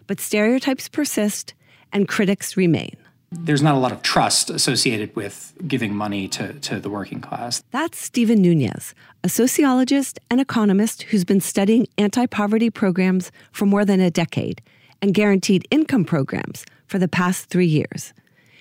But 0.06 0.20
stereotypes 0.20 0.88
persist 0.88 1.54
and 1.92 2.08
critics 2.08 2.56
remain. 2.56 2.96
There's 3.32 3.62
not 3.62 3.74
a 3.74 3.78
lot 3.78 3.92
of 3.92 4.02
trust 4.02 4.50
associated 4.50 5.14
with 5.16 5.52
giving 5.66 5.94
money 5.94 6.28
to, 6.28 6.52
to 6.54 6.78
the 6.78 6.88
working 6.88 7.20
class. 7.20 7.62
That's 7.72 7.98
Stephen 7.98 8.40
Nunez, 8.40 8.94
a 9.24 9.28
sociologist 9.28 10.18
and 10.30 10.40
economist 10.40 11.02
who's 11.02 11.24
been 11.24 11.40
studying 11.40 11.88
anti 11.98 12.26
poverty 12.26 12.70
programs 12.70 13.32
for 13.50 13.66
more 13.66 13.84
than 13.84 14.00
a 14.00 14.10
decade 14.10 14.62
and 15.02 15.12
guaranteed 15.12 15.66
income 15.70 16.04
programs 16.04 16.64
for 16.86 16.98
the 16.98 17.08
past 17.08 17.48
three 17.48 17.66
years. 17.66 18.14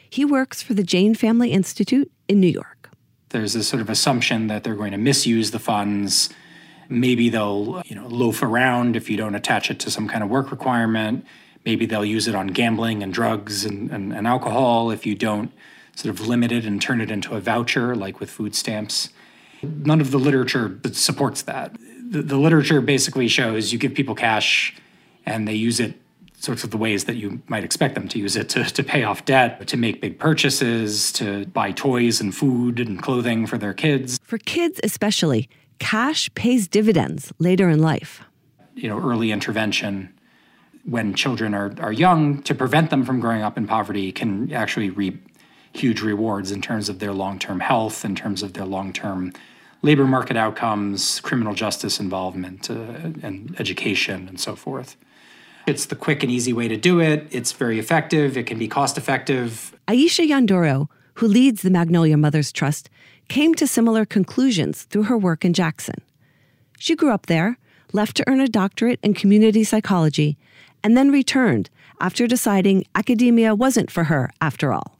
He 0.09 0.25
works 0.25 0.61
for 0.61 0.73
the 0.73 0.83
Jain 0.83 1.15
Family 1.15 1.51
Institute 1.51 2.11
in 2.27 2.39
New 2.39 2.47
York. 2.47 2.89
There's 3.29 3.53
this 3.53 3.67
sort 3.67 3.81
of 3.81 3.89
assumption 3.89 4.47
that 4.47 4.63
they're 4.63 4.75
going 4.75 4.91
to 4.91 4.97
misuse 4.97 5.51
the 5.51 5.59
funds. 5.59 6.29
Maybe 6.87 7.29
they'll, 7.29 7.81
you 7.85 7.95
know, 7.95 8.07
loaf 8.07 8.41
around 8.41 8.95
if 8.95 9.09
you 9.09 9.17
don't 9.17 9.35
attach 9.35 9.69
it 9.71 9.79
to 9.81 9.91
some 9.91 10.07
kind 10.07 10.23
of 10.23 10.29
work 10.29 10.51
requirement. 10.51 11.25
Maybe 11.65 11.85
they'll 11.85 12.05
use 12.05 12.27
it 12.27 12.35
on 12.35 12.47
gambling 12.47 13.01
and 13.01 13.11
drugs 13.11 13.65
and, 13.65 13.89
and, 13.91 14.13
and 14.13 14.27
alcohol 14.27 14.91
if 14.91 15.05
you 15.05 15.15
don't 15.15 15.51
sort 15.95 16.13
of 16.13 16.27
limit 16.27 16.51
it 16.51 16.65
and 16.65 16.81
turn 16.81 17.01
it 17.01 17.09
into 17.09 17.35
a 17.35 17.39
voucher, 17.39 17.95
like 17.95 18.19
with 18.19 18.29
food 18.29 18.53
stamps. 18.53 19.09
None 19.63 19.99
of 19.99 20.11
the 20.11 20.19
literature 20.19 20.79
supports 20.91 21.41
that. 21.43 21.75
The, 22.09 22.21
the 22.21 22.37
literature 22.37 22.81
basically 22.81 23.27
shows 23.27 23.73
you 23.73 23.79
give 23.79 23.95
people 23.95 24.13
cash 24.13 24.75
and 25.25 25.47
they 25.47 25.55
use 25.55 25.79
it 25.79 25.99
sorts 26.39 26.63
of 26.63 26.71
the 26.71 26.77
ways 26.77 27.05
that 27.05 27.15
you 27.15 27.41
might 27.47 27.63
expect 27.63 27.95
them 27.95 28.07
to 28.09 28.19
use 28.19 28.35
it 28.35 28.49
to, 28.49 28.63
to 28.63 28.83
pay 28.83 29.03
off 29.03 29.25
debt, 29.25 29.67
to 29.67 29.77
make 29.77 30.01
big 30.01 30.19
purchases, 30.19 31.11
to 31.13 31.45
buy 31.47 31.71
toys 31.71 32.21
and 32.21 32.35
food 32.35 32.79
and 32.79 33.01
clothing 33.01 33.47
for 33.47 33.57
their 33.57 33.73
kids. 33.73 34.19
For 34.23 34.37
kids, 34.37 34.79
especially, 34.83 35.49
cash 35.79 36.29
pays 36.35 36.67
dividends 36.67 37.33
later 37.39 37.69
in 37.69 37.79
life. 37.79 38.23
You 38.75 38.89
know, 38.89 38.99
early 38.99 39.31
intervention 39.31 40.13
when 40.85 41.15
children 41.15 41.53
are, 41.53 41.73
are 41.79 41.91
young 41.91 42.41
to 42.43 42.53
prevent 42.53 42.91
them 42.91 43.03
from 43.03 43.19
growing 43.19 43.41
up 43.41 43.57
in 43.57 43.65
poverty 43.65 44.11
can 44.11 44.51
actually 44.53 44.89
reap 44.89 45.27
huge 45.73 46.01
rewards 46.01 46.51
in 46.51 46.61
terms 46.61 46.89
of 46.89 46.99
their 46.99 47.11
long 47.11 47.39
term 47.39 47.59
health, 47.59 48.05
in 48.05 48.15
terms 48.15 48.43
of 48.43 48.53
their 48.53 48.65
long 48.65 48.93
term 48.93 49.33
labor 49.81 50.05
market 50.05 50.37
outcomes, 50.37 51.19
criminal 51.19 51.53
justice 51.53 51.99
involvement, 51.99 52.69
uh, 52.69 52.73
and 53.21 53.55
education, 53.59 54.27
and 54.27 54.39
so 54.39 54.55
forth. 54.55 54.95
It's 55.67 55.87
the 55.87 55.95
quick 55.95 56.21
and 56.21 56.31
easy 56.31 56.53
way 56.53 56.67
to 56.67 56.77
do 56.77 56.99
it. 56.99 57.27
It's 57.31 57.51
very 57.51 57.79
effective. 57.79 58.37
It 58.37 58.45
can 58.45 58.59
be 58.59 58.67
cost 58.67 58.97
effective. 58.97 59.75
Aisha 59.87 60.27
Nyandoro, 60.27 60.87
who 61.15 61.27
leads 61.27 61.63
the 61.63 61.71
Magnolia 61.71 62.17
Mothers 62.17 62.51
Trust, 62.51 62.89
came 63.29 63.55
to 63.55 63.65
similar 63.65 64.05
conclusions 64.05 64.83
through 64.83 65.03
her 65.03 65.17
work 65.17 65.43
in 65.43 65.53
Jackson. 65.53 65.95
She 66.77 66.95
grew 66.95 67.11
up 67.11 67.25
there, 67.25 67.57
left 67.93 68.15
to 68.17 68.29
earn 68.29 68.41
a 68.41 68.47
doctorate 68.47 68.99
in 69.01 69.15
community 69.15 69.63
psychology, 69.63 70.37
and 70.83 70.95
then 70.95 71.11
returned 71.11 71.71
after 71.99 72.27
deciding 72.27 72.85
academia 72.93 73.55
wasn't 73.55 73.89
for 73.89 74.03
her 74.05 74.29
after 74.39 74.71
all. 74.71 74.99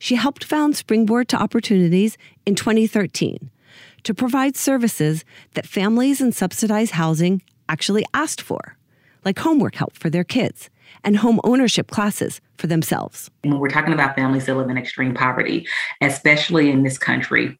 She 0.00 0.16
helped 0.16 0.42
found 0.42 0.76
Springboard 0.76 1.28
to 1.28 1.36
Opportunities 1.36 2.18
in 2.44 2.56
2013 2.56 3.50
to 4.02 4.14
provide 4.14 4.56
services 4.56 5.24
that 5.54 5.66
families 5.66 6.20
in 6.20 6.32
subsidized 6.32 6.92
housing 6.92 7.42
actually 7.68 8.04
asked 8.14 8.40
for 8.40 8.76
like 9.24 9.38
homework 9.38 9.74
help 9.74 9.94
for 9.94 10.10
their 10.10 10.24
kids 10.24 10.70
and 11.04 11.16
home 11.16 11.40
ownership 11.44 11.90
classes 11.90 12.40
for 12.56 12.66
themselves. 12.66 13.30
When 13.42 13.58
we're 13.58 13.70
talking 13.70 13.92
about 13.92 14.16
families 14.16 14.46
that 14.46 14.56
live 14.56 14.68
in 14.68 14.76
extreme 14.76 15.14
poverty, 15.14 15.66
especially 16.00 16.70
in 16.70 16.82
this 16.82 16.98
country, 16.98 17.58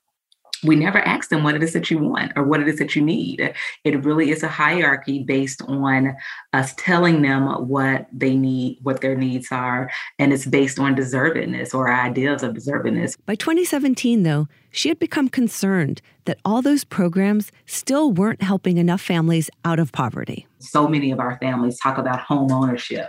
we 0.63 0.77
never 0.77 0.99
ask 0.99 1.31
them 1.31 1.43
what 1.43 1.55
it 1.55 1.63
is 1.63 1.73
that 1.73 1.91
you 1.91 1.99
want 1.99 2.33
or 2.37 2.45
what 2.45 2.61
it 2.61 2.69
is 2.69 2.79
that 2.79 2.95
you 2.95 3.03
need. 3.03 3.53
It 3.85 4.05
really 4.05 4.31
is 4.31 4.43
a 4.43 4.49
hierarchy 4.49 5.23
based 5.23 5.63
on 5.63 6.15
us 6.53 6.75
telling 6.77 7.23
them 7.23 7.47
what 7.69 8.07
they 8.13 8.37
need, 8.37 8.79
what 8.83 9.01
their 9.01 9.17
needs 9.17 9.49
are, 9.51 9.91
and 10.19 10.33
it's 10.33 10.47
based 10.47 10.79
on 10.79 10.95
deservedness 10.95 11.75
or 11.75 11.93
ideas 11.93 12.43
of 12.43 12.55
deservedness. 12.55 13.17
By 13.27 13.35
2017, 13.35 14.23
though, 14.23 14.49
she 14.71 14.89
had 14.89 14.99
become 14.99 15.29
concerned 15.29 16.01
that 16.27 16.39
all 16.45 16.63
those 16.63 16.85
programs 16.85 17.51
still 17.67 18.13
weren't 18.13 18.43
helping 18.43 18.77
enough 18.77 19.01
families 19.01 19.51
out 19.65 19.81
of 19.81 19.91
poverty. 19.91 20.47
So 20.59 20.87
many 20.87 21.11
of 21.11 21.19
our 21.19 21.39
families 21.39 21.81
talk 21.81 21.99
about 21.99 22.21
home 22.21 22.53
ownership 22.53 23.09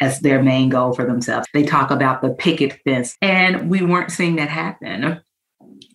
as 0.00 0.20
their 0.20 0.42
main 0.42 0.68
goal 0.68 0.92
for 0.92 1.04
themselves. 1.04 1.48
They 1.52 1.64
talk 1.64 1.90
about 1.90 2.22
the 2.22 2.30
picket 2.30 2.78
fence, 2.84 3.16
and 3.22 3.68
we 3.68 3.82
weren't 3.82 4.12
seeing 4.12 4.36
that 4.36 4.50
happen 4.50 5.20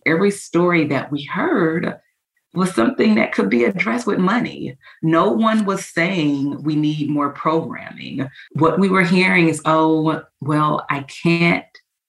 every 0.06 0.30
story 0.30 0.86
that 0.88 1.10
we 1.10 1.24
heard 1.24 1.98
was 2.54 2.74
something 2.74 3.14
that 3.14 3.32
could 3.32 3.48
be 3.48 3.64
addressed 3.64 4.06
with 4.06 4.18
money. 4.18 4.76
No 5.02 5.30
one 5.30 5.64
was 5.64 5.86
saying 5.86 6.62
we 6.62 6.74
need 6.74 7.08
more 7.08 7.30
programming. 7.30 8.28
What 8.52 8.80
we 8.80 8.88
were 8.88 9.04
hearing 9.04 9.48
is, 9.48 9.62
oh, 9.64 10.22
well, 10.40 10.84
I 10.90 11.02
can't 11.02 11.64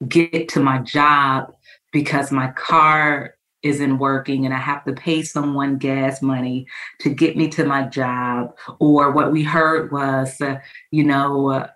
get 0.08 0.50
to 0.50 0.60
my 0.60 0.80
job 0.80 1.54
because 1.92 2.32
my 2.32 2.52
car 2.54 3.36
isn't 3.62 4.00
working 4.00 4.46
and 4.46 4.54
I 4.54 4.58
have 4.58 4.84
to 4.86 4.94
pay 4.94 5.22
someone 5.22 5.78
gas 5.78 6.22
money 6.24 6.66
to 7.02 7.10
get 7.10 7.38
me 7.38 7.48
to 7.50 7.66
my 7.66 7.84
job. 7.84 8.58
Or 8.80 9.12
what 9.12 9.32
we 9.32 9.44
heard 9.44 9.92
was, 9.92 10.42
uh, 10.42 10.60
you 10.90 11.04
know, 11.04 11.52
uh, 11.52 11.68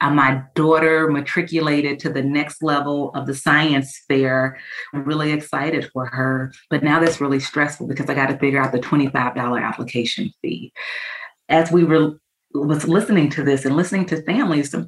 uh, 0.00 0.10
my 0.10 0.42
daughter 0.54 1.10
matriculated 1.10 1.98
to 2.00 2.10
the 2.10 2.22
next 2.22 2.62
level 2.62 3.10
of 3.14 3.26
the 3.26 3.34
science 3.34 4.02
fair. 4.08 4.58
I'm 4.94 5.04
really 5.04 5.32
excited 5.32 5.90
for 5.92 6.06
her. 6.06 6.52
But 6.70 6.82
now 6.82 7.00
that's 7.00 7.20
really 7.20 7.40
stressful 7.40 7.86
because 7.86 8.08
I 8.08 8.14
got 8.14 8.28
to 8.28 8.38
figure 8.38 8.60
out 8.60 8.72
the 8.72 8.80
$25 8.80 9.62
application 9.62 10.32
fee. 10.42 10.72
As 11.48 11.70
we 11.70 11.84
were 11.84 12.18
was 12.52 12.88
listening 12.88 13.30
to 13.30 13.44
this 13.44 13.64
and 13.64 13.76
listening 13.76 14.06
to 14.06 14.22
families, 14.22 14.74
I 14.74 14.86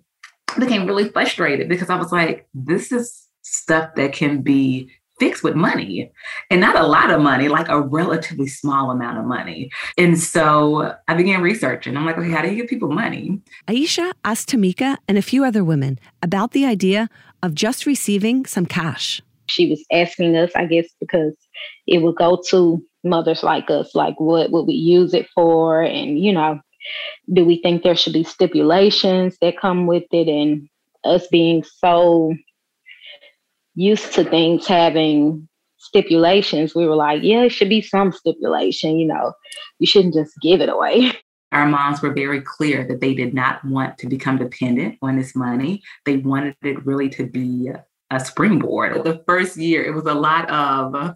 became 0.58 0.86
really 0.86 1.08
frustrated 1.10 1.68
because 1.68 1.90
I 1.90 1.96
was 1.96 2.10
like, 2.10 2.48
this 2.54 2.90
is 2.90 3.28
stuff 3.42 3.94
that 3.96 4.12
can 4.12 4.42
be 4.42 4.90
fixed 5.22 5.44
with 5.44 5.54
money 5.54 6.10
and 6.50 6.60
not 6.60 6.74
a 6.76 6.84
lot 6.84 7.12
of 7.12 7.20
money, 7.20 7.46
like 7.46 7.68
a 7.68 7.80
relatively 7.80 8.48
small 8.48 8.90
amount 8.90 9.16
of 9.18 9.24
money. 9.24 9.70
And 9.96 10.18
so 10.18 10.96
I 11.06 11.14
began 11.14 11.40
researching. 11.40 11.96
I'm 11.96 12.04
like, 12.04 12.18
okay, 12.18 12.28
how 12.28 12.42
do 12.42 12.48
you 12.48 12.56
give 12.56 12.66
people 12.66 12.90
money? 12.90 13.40
Aisha 13.68 14.12
asked 14.24 14.48
Tamika 14.48 14.96
and 15.06 15.16
a 15.16 15.22
few 15.22 15.44
other 15.44 15.62
women 15.62 16.00
about 16.24 16.50
the 16.50 16.66
idea 16.66 17.08
of 17.40 17.54
just 17.54 17.86
receiving 17.86 18.46
some 18.46 18.66
cash. 18.66 19.22
She 19.48 19.70
was 19.70 19.84
asking 19.92 20.34
us, 20.36 20.50
I 20.56 20.66
guess, 20.66 20.88
because 20.98 21.36
it 21.86 21.98
would 22.02 22.16
go 22.16 22.42
to 22.50 22.82
mothers 23.04 23.44
like 23.44 23.70
us, 23.70 23.94
like 23.94 24.18
what 24.18 24.50
would 24.50 24.66
we 24.66 24.74
use 24.74 25.14
it 25.14 25.28
for? 25.36 25.82
And, 25.82 26.18
you 26.18 26.32
know, 26.32 26.58
do 27.32 27.44
we 27.44 27.62
think 27.62 27.84
there 27.84 27.94
should 27.94 28.12
be 28.12 28.24
stipulations 28.24 29.36
that 29.40 29.60
come 29.60 29.86
with 29.86 30.04
it? 30.10 30.26
And 30.26 30.68
us 31.04 31.28
being 31.28 31.62
so 31.62 32.34
used 33.74 34.12
to 34.14 34.24
things 34.24 34.66
having 34.66 35.48
stipulations, 35.78 36.74
we 36.74 36.86
were 36.86 36.96
like, 36.96 37.22
yeah, 37.22 37.42
it 37.42 37.50
should 37.50 37.68
be 37.68 37.82
some 37.82 38.12
stipulation, 38.12 38.98
you 38.98 39.06
know, 39.06 39.32
you 39.78 39.86
shouldn't 39.86 40.14
just 40.14 40.32
give 40.40 40.60
it 40.60 40.68
away. 40.68 41.12
Our 41.52 41.66
moms 41.66 42.00
were 42.00 42.14
very 42.14 42.40
clear 42.40 42.86
that 42.88 43.02
they 43.02 43.12
did 43.12 43.34
not 43.34 43.62
want 43.64 43.98
to 43.98 44.06
become 44.06 44.38
dependent 44.38 44.96
on 45.02 45.18
this 45.18 45.36
money. 45.36 45.82
They 46.06 46.16
wanted 46.16 46.56
it 46.62 46.86
really 46.86 47.10
to 47.10 47.26
be 47.26 47.70
a 48.10 48.20
springboard. 48.20 49.04
The 49.04 49.22
first 49.26 49.58
year, 49.58 49.84
it 49.84 49.92
was 49.92 50.06
a 50.06 50.14
lot 50.14 50.48
of, 50.48 51.14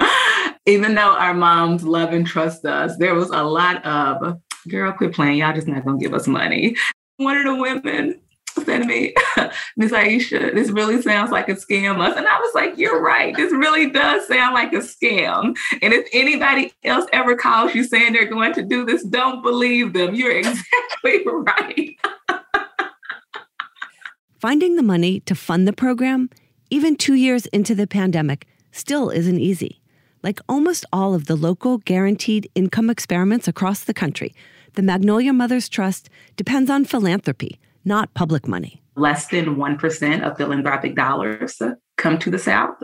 even 0.66 0.96
though 0.96 1.12
our 1.12 1.34
moms 1.34 1.84
love 1.84 2.12
and 2.12 2.26
trust 2.26 2.64
us, 2.64 2.96
there 2.96 3.14
was 3.14 3.30
a 3.30 3.44
lot 3.44 3.84
of, 3.84 4.40
girl, 4.68 4.90
quit 4.92 5.14
playing. 5.14 5.38
Y'all 5.38 5.54
just 5.54 5.68
not 5.68 5.84
to 5.84 5.96
give 5.98 6.12
us 6.12 6.26
money. 6.26 6.74
One 7.18 7.36
of 7.36 7.44
the 7.44 7.54
women 7.54 8.20
to 8.54 8.84
me, 8.84 9.14
Miss 9.76 9.92
Aisha, 9.92 10.54
this 10.54 10.70
really 10.70 11.00
sounds 11.02 11.30
like 11.30 11.48
a 11.48 11.54
scam. 11.54 12.00
us. 12.00 12.16
And 12.16 12.26
I 12.26 12.38
was 12.38 12.54
like, 12.54 12.78
You're 12.78 13.00
right. 13.00 13.34
This 13.36 13.52
really 13.52 13.90
does 13.90 14.26
sound 14.26 14.54
like 14.54 14.72
a 14.72 14.76
scam. 14.76 15.56
And 15.82 15.92
if 15.92 16.08
anybody 16.12 16.72
else 16.84 17.06
ever 17.12 17.36
calls 17.36 17.74
you 17.74 17.84
saying 17.84 18.12
they're 18.12 18.26
going 18.26 18.54
to 18.54 18.62
do 18.62 18.84
this, 18.84 19.02
don't 19.02 19.42
believe 19.42 19.92
them. 19.92 20.14
You're 20.14 20.32
exactly 20.38 21.24
right. 21.26 21.96
Finding 24.38 24.76
the 24.76 24.82
money 24.82 25.20
to 25.20 25.34
fund 25.34 25.68
the 25.68 25.72
program, 25.72 26.30
even 26.70 26.96
two 26.96 27.14
years 27.14 27.46
into 27.46 27.74
the 27.74 27.86
pandemic, 27.86 28.46
still 28.72 29.10
isn't 29.10 29.38
easy. 29.38 29.82
Like 30.22 30.40
almost 30.48 30.84
all 30.92 31.14
of 31.14 31.26
the 31.26 31.36
local 31.36 31.78
guaranteed 31.78 32.50
income 32.54 32.90
experiments 32.90 33.48
across 33.48 33.84
the 33.84 33.94
country, 33.94 34.34
the 34.74 34.82
Magnolia 34.82 35.32
Mothers 35.32 35.68
Trust 35.68 36.08
depends 36.36 36.70
on 36.70 36.84
philanthropy 36.84 37.58
not 37.84 38.12
public 38.14 38.46
money. 38.46 38.82
Less 38.96 39.28
than 39.28 39.56
1% 39.56 40.22
of 40.22 40.36
philanthropic 40.36 40.94
dollars 40.94 41.60
come 41.96 42.18
to 42.18 42.30
the 42.30 42.38
South. 42.38 42.76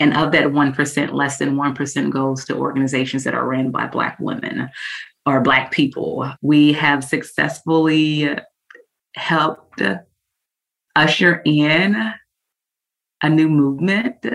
And 0.00 0.16
of 0.16 0.32
that 0.32 0.46
1%, 0.46 1.12
less 1.12 1.38
than 1.38 1.56
1% 1.56 2.10
goes 2.10 2.44
to 2.46 2.56
organizations 2.56 3.24
that 3.24 3.34
are 3.34 3.46
ran 3.46 3.70
by 3.70 3.86
Black 3.86 4.18
women 4.18 4.68
or 5.24 5.40
Black 5.40 5.70
people. 5.70 6.30
We 6.42 6.72
have 6.72 7.04
successfully 7.04 8.36
helped 9.14 9.82
usher 10.96 11.42
in 11.44 12.12
a 13.22 13.28
new 13.28 13.48
movement, 13.48 14.26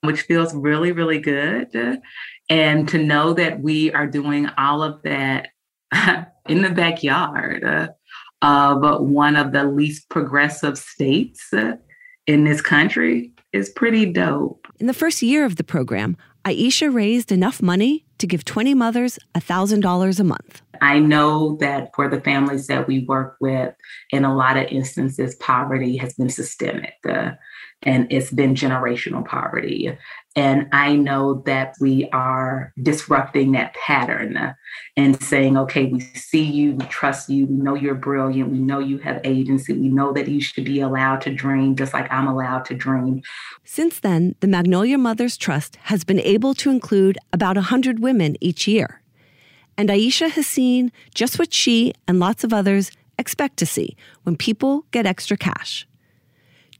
which 0.00 0.22
feels 0.22 0.54
really, 0.54 0.92
really 0.92 1.18
good. 1.18 2.00
And 2.48 2.88
to 2.88 2.98
know 2.98 3.34
that 3.34 3.60
we 3.60 3.92
are 3.92 4.06
doing 4.06 4.48
all 4.58 4.82
of 4.82 5.02
that 5.02 5.48
in 6.48 6.62
the 6.62 6.70
backyard 6.70 7.90
of 8.42 9.00
one 9.00 9.36
of 9.36 9.52
the 9.52 9.64
least 9.64 10.08
progressive 10.08 10.76
states 10.76 11.50
in 12.26 12.44
this 12.44 12.60
country 12.60 13.32
is 13.52 13.70
pretty 13.70 14.06
dope. 14.06 14.66
In 14.80 14.86
the 14.86 14.94
first 14.94 15.22
year 15.22 15.44
of 15.44 15.56
the 15.56 15.64
program, 15.64 16.16
Aisha 16.44 16.92
raised 16.92 17.30
enough 17.30 17.62
money 17.62 18.04
to 18.18 18.26
give 18.26 18.44
20 18.44 18.74
mothers 18.74 19.18
$1,000 19.36 20.20
a 20.20 20.24
month. 20.24 20.62
I 20.80 20.98
know 20.98 21.56
that 21.60 21.90
for 21.94 22.08
the 22.08 22.20
families 22.20 22.66
that 22.66 22.88
we 22.88 23.04
work 23.04 23.36
with, 23.40 23.74
in 24.10 24.24
a 24.24 24.34
lot 24.34 24.56
of 24.56 24.66
instances, 24.66 25.36
poverty 25.36 25.96
has 25.98 26.14
been 26.14 26.28
systemic. 26.28 26.94
Uh, 27.08 27.32
and 27.84 28.06
it's 28.10 28.32
been 28.32 28.54
generational 28.54 29.24
poverty. 29.24 29.96
And 30.34 30.68
I 30.72 30.96
know 30.96 31.42
that 31.44 31.74
we 31.78 32.08
are 32.10 32.72
disrupting 32.82 33.52
that 33.52 33.74
pattern 33.74 34.54
and 34.96 35.22
saying, 35.22 35.58
okay, 35.58 35.84
we 35.86 36.00
see 36.00 36.42
you, 36.42 36.72
we 36.72 36.86
trust 36.86 37.28
you, 37.28 37.44
we 37.44 37.56
know 37.56 37.74
you're 37.74 37.94
brilliant, 37.94 38.50
we 38.50 38.58
know 38.58 38.78
you 38.78 38.96
have 38.98 39.20
agency, 39.24 39.74
we 39.74 39.88
know 39.88 40.12
that 40.12 40.28
you 40.28 40.40
should 40.40 40.64
be 40.64 40.80
allowed 40.80 41.20
to 41.22 41.34
dream 41.34 41.76
just 41.76 41.92
like 41.92 42.10
I'm 42.10 42.26
allowed 42.26 42.64
to 42.66 42.74
dream. 42.74 43.20
Since 43.64 44.00
then, 44.00 44.34
the 44.40 44.46
Magnolia 44.46 44.96
Mothers 44.96 45.36
Trust 45.36 45.76
has 45.82 46.02
been 46.02 46.20
able 46.20 46.54
to 46.54 46.70
include 46.70 47.18
about 47.32 47.56
100 47.56 47.98
women 47.98 48.36
each 48.40 48.66
year. 48.66 49.02
And 49.76 49.90
Aisha 49.90 50.30
has 50.30 50.46
seen 50.46 50.92
just 51.14 51.38
what 51.38 51.52
she 51.52 51.92
and 52.08 52.18
lots 52.18 52.42
of 52.42 52.54
others 52.54 52.90
expect 53.18 53.58
to 53.58 53.66
see 53.66 53.96
when 54.22 54.36
people 54.36 54.86
get 54.92 55.06
extra 55.06 55.36
cash. 55.36 55.86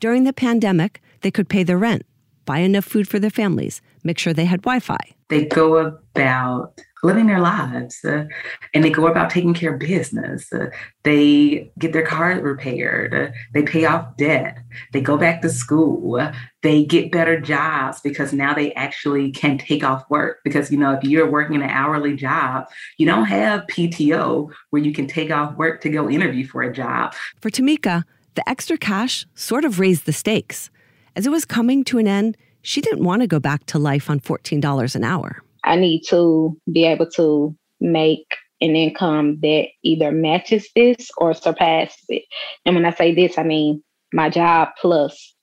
During 0.00 0.24
the 0.24 0.32
pandemic, 0.32 1.02
they 1.20 1.30
could 1.30 1.48
pay 1.48 1.62
their 1.62 1.78
rent, 1.78 2.04
buy 2.44 2.58
enough 2.58 2.84
food 2.84 3.08
for 3.08 3.18
their 3.18 3.30
families, 3.30 3.80
make 4.04 4.18
sure 4.18 4.32
they 4.32 4.44
had 4.44 4.62
Wi 4.62 4.80
Fi. 4.80 4.98
They 5.28 5.46
go 5.46 5.76
about 5.76 6.80
living 7.02 7.26
their 7.26 7.40
lives 7.40 8.04
uh, 8.04 8.24
and 8.74 8.84
they 8.84 8.90
go 8.90 9.06
about 9.08 9.28
taking 9.28 9.54
care 9.54 9.74
of 9.74 9.80
business. 9.80 10.52
Uh, 10.52 10.70
they 11.02 11.70
get 11.78 11.92
their 11.92 12.06
car 12.06 12.40
repaired. 12.40 13.12
Uh, 13.12 13.32
they 13.54 13.62
pay 13.62 13.84
off 13.84 14.16
debt. 14.16 14.58
They 14.92 15.00
go 15.00 15.16
back 15.16 15.42
to 15.42 15.48
school. 15.48 16.20
they 16.62 16.84
get 16.84 17.10
better 17.10 17.40
jobs 17.40 18.00
because 18.00 18.32
now 18.32 18.54
they 18.54 18.72
actually 18.74 19.32
can 19.32 19.58
take 19.58 19.82
off 19.82 20.08
work. 20.10 20.38
Because, 20.44 20.70
you 20.70 20.78
know, 20.78 20.92
if 20.92 21.02
you're 21.02 21.30
working 21.30 21.56
an 21.56 21.68
hourly 21.68 22.14
job, 22.14 22.66
you 22.98 23.06
don't 23.06 23.24
have 23.24 23.66
PTO 23.66 24.50
where 24.70 24.82
you 24.82 24.92
can 24.92 25.08
take 25.08 25.32
off 25.32 25.56
work 25.56 25.80
to 25.80 25.90
go 25.90 26.08
interview 26.08 26.46
for 26.46 26.62
a 26.62 26.72
job. 26.72 27.14
For 27.40 27.50
Tamika, 27.50 28.04
the 28.34 28.48
extra 28.48 28.78
cash 28.78 29.26
sort 29.34 29.64
of 29.64 29.80
raised 29.80 30.06
the 30.06 30.12
stakes. 30.12 30.70
As 31.16 31.26
it 31.26 31.30
was 31.30 31.44
coming 31.44 31.84
to 31.84 31.98
an 31.98 32.08
end, 32.08 32.36
she 32.62 32.80
didn't 32.80 33.04
want 33.04 33.22
to 33.22 33.26
go 33.26 33.38
back 33.38 33.66
to 33.66 33.78
life 33.78 34.08
on 34.08 34.20
$14 34.20 34.94
an 34.94 35.04
hour. 35.04 35.42
I 35.64 35.76
need 35.76 36.02
to 36.08 36.56
be 36.72 36.84
able 36.84 37.08
to 37.10 37.54
make 37.80 38.36
an 38.60 38.76
income 38.76 39.38
that 39.42 39.66
either 39.82 40.12
matches 40.12 40.68
this 40.74 41.10
or 41.18 41.34
surpasses 41.34 42.04
it. 42.08 42.22
And 42.64 42.74
when 42.74 42.84
I 42.84 42.92
say 42.92 43.14
this, 43.14 43.36
I 43.36 43.42
mean 43.42 43.82
my 44.12 44.30
job 44.30 44.68
plus 44.80 45.34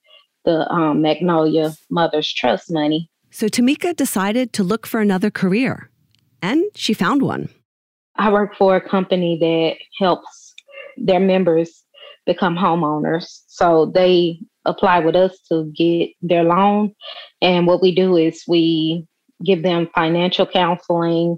the 0.45 0.67
um, 0.71 1.01
Magnolia 1.01 1.73
Mothers 1.91 2.31
Trust 2.33 2.71
money. 2.71 3.09
So 3.29 3.47
Tamika 3.47 3.95
decided 3.95 4.53
to 4.53 4.63
look 4.63 4.87
for 4.87 5.01
another 5.01 5.29
career, 5.29 5.89
and 6.41 6.63
she 6.75 6.93
found 6.93 7.21
one. 7.21 7.49
I 8.15 8.31
work 8.31 8.55
for 8.55 8.75
a 8.75 8.81
company 8.81 9.37
that 9.39 10.03
helps 10.03 10.55
their 10.97 11.19
members 11.19 11.83
become 12.25 12.55
homeowners. 12.55 13.41
So 13.47 13.91
they 13.93 14.39
apply 14.69 14.99
with 14.99 15.15
us 15.15 15.37
to 15.49 15.71
get 15.75 16.11
their 16.21 16.43
loan. 16.43 16.93
And 17.41 17.67
what 17.67 17.81
we 17.81 17.93
do 17.93 18.15
is 18.17 18.43
we 18.47 19.05
give 19.43 19.63
them 19.63 19.89
financial 19.93 20.45
counseling 20.45 21.37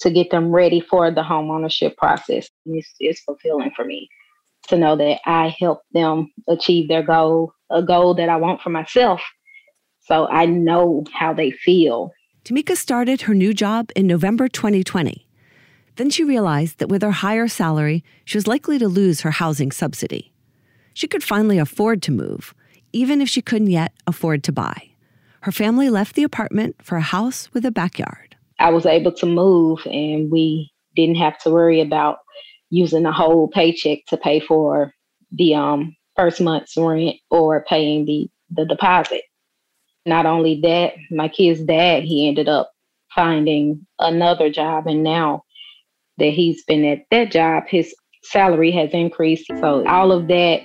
to 0.00 0.10
get 0.10 0.30
them 0.30 0.50
ready 0.50 0.80
for 0.80 1.10
the 1.10 1.22
home 1.22 1.50
ownership 1.50 1.96
process. 1.96 2.48
It's, 2.66 2.92
it's 2.98 3.20
fulfilling 3.20 3.70
for 3.74 3.84
me 3.84 4.08
to 4.68 4.76
know 4.76 4.96
that 4.96 5.20
I 5.26 5.54
help 5.58 5.82
them 5.92 6.30
achieve 6.48 6.88
their 6.88 7.02
goal, 7.02 7.52
a 7.70 7.82
goal 7.82 8.14
that 8.14 8.28
I 8.28 8.36
want 8.36 8.60
for 8.60 8.70
myself. 8.70 9.20
So 10.00 10.26
I 10.28 10.46
know 10.46 11.04
how 11.12 11.32
they 11.32 11.50
feel. 11.50 12.12
Tamika 12.44 12.76
started 12.76 13.22
her 13.22 13.34
new 13.34 13.54
job 13.54 13.90
in 13.94 14.06
November 14.06 14.48
2020. 14.48 15.26
Then 15.96 16.10
she 16.10 16.24
realized 16.24 16.78
that 16.78 16.88
with 16.88 17.02
her 17.02 17.10
higher 17.10 17.46
salary, 17.48 18.02
she 18.24 18.36
was 18.36 18.46
likely 18.46 18.78
to 18.78 18.88
lose 18.88 19.20
her 19.20 19.30
housing 19.30 19.70
subsidy. 19.70 20.31
She 20.94 21.06
could 21.06 21.24
finally 21.24 21.58
afford 21.58 22.02
to 22.02 22.12
move, 22.12 22.54
even 22.92 23.20
if 23.20 23.28
she 23.28 23.42
couldn't 23.42 23.70
yet 23.70 23.92
afford 24.06 24.44
to 24.44 24.52
buy 24.52 24.92
her 25.42 25.52
family 25.52 25.90
left 25.90 26.14
the 26.14 26.22
apartment 26.22 26.76
for 26.82 26.96
a 26.96 27.02
house 27.02 27.52
with 27.52 27.66
a 27.66 27.70
backyard. 27.70 28.36
I 28.58 28.70
was 28.70 28.86
able 28.86 29.12
to 29.12 29.26
move, 29.26 29.80
and 29.86 30.30
we 30.30 30.72
didn't 30.94 31.16
have 31.16 31.38
to 31.40 31.50
worry 31.50 31.80
about 31.80 32.18
using 32.70 33.04
a 33.06 33.12
whole 33.12 33.48
paycheck 33.48 34.06
to 34.06 34.16
pay 34.16 34.40
for 34.40 34.94
the 35.32 35.54
um, 35.54 35.96
first 36.16 36.40
month's 36.40 36.76
rent 36.76 37.16
or 37.30 37.64
paying 37.64 38.04
the, 38.04 38.30
the 38.50 38.64
deposit. 38.64 39.22
Not 40.06 40.26
only 40.26 40.60
that, 40.62 40.94
my 41.10 41.28
kid's 41.28 41.60
dad, 41.60 42.04
he 42.04 42.28
ended 42.28 42.48
up 42.48 42.72
finding 43.12 43.84
another 43.98 44.48
job, 44.48 44.86
and 44.86 45.02
now 45.02 45.42
that 46.18 46.32
he's 46.32 46.64
been 46.64 46.84
at 46.84 47.04
that 47.10 47.32
job, 47.32 47.64
his 47.68 47.94
salary 48.22 48.70
has 48.70 48.90
increased. 48.92 49.46
So 49.48 49.84
all 49.88 50.12
of 50.12 50.28
that 50.28 50.60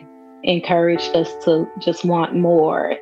encouraged 0.48 1.14
us 1.14 1.30
to 1.44 1.70
just 1.78 2.06
want 2.06 2.34
more. 2.34 2.98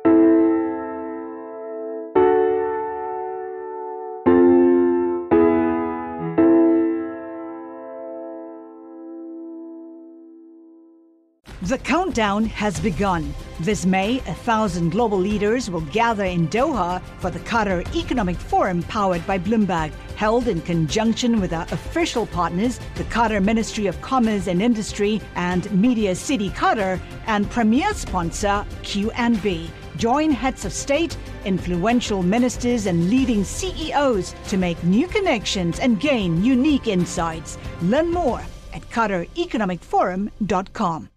The 11.62 11.78
countdown 11.78 12.44
has 12.46 12.78
begun. 12.78 13.34
This 13.60 13.86
May, 13.86 14.18
a 14.18 14.34
thousand 14.34 14.90
global 14.90 15.18
leaders 15.18 15.70
will 15.70 15.80
gather 15.80 16.24
in 16.24 16.48
Doha 16.48 17.02
for 17.18 17.30
the 17.30 17.40
Qatar 17.40 17.82
Economic 17.96 18.36
Forum 18.36 18.82
powered 18.84 19.26
by 19.26 19.38
Bloomberg, 19.38 19.92
held 20.16 20.48
in 20.48 20.60
conjunction 20.62 21.40
with 21.40 21.52
our 21.52 21.66
official 21.70 22.26
partners, 22.26 22.80
the 22.96 23.04
Qatar 23.04 23.44
Ministry 23.44 23.86
of 23.86 24.00
Commerce 24.00 24.48
and 24.48 24.60
Industry 24.60 25.20
and 25.36 25.70
Media 25.70 26.12
City 26.14 26.50
Qatar, 26.50 26.98
and 27.26 27.48
premier 27.50 27.92
sponsor 27.94 28.64
QNB. 28.82 29.68
Join 29.96 30.30
heads 30.30 30.64
of 30.64 30.72
state, 30.72 31.16
influential 31.44 32.22
ministers, 32.22 32.86
and 32.86 33.08
leading 33.08 33.44
CEOs 33.44 34.34
to 34.48 34.56
make 34.56 34.82
new 34.82 35.06
connections 35.06 35.78
and 35.78 36.00
gain 36.00 36.42
unique 36.44 36.88
insights. 36.88 37.56
Learn 37.82 38.10
more 38.10 38.40
at 38.74 38.82
QatarEconomicForum.com. 38.90 41.10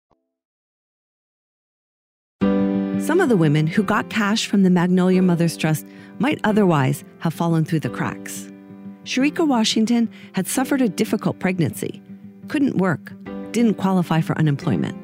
Some 2.99 3.21
of 3.21 3.29
the 3.29 3.37
women 3.37 3.65
who 3.65 3.81
got 3.81 4.09
cash 4.09 4.45
from 4.45 4.63
the 4.63 4.69
Magnolia 4.69 5.21
Mothers 5.21 5.55
Trust 5.57 5.85
might 6.19 6.39
otherwise 6.43 7.03
have 7.19 7.33
fallen 7.33 7.65
through 7.65 7.79
the 7.79 7.89
cracks. 7.89 8.48
Sharika 9.09 9.47
Washington 9.47 10.07
had 10.33 10.45
suffered 10.45 10.83
a 10.83 10.87
difficult 10.87 11.39
pregnancy, 11.39 11.99
couldn't 12.47 12.77
work, 12.77 13.11
didn't 13.51 13.73
qualify 13.73 14.21
for 14.21 14.37
unemployment. 14.37 14.95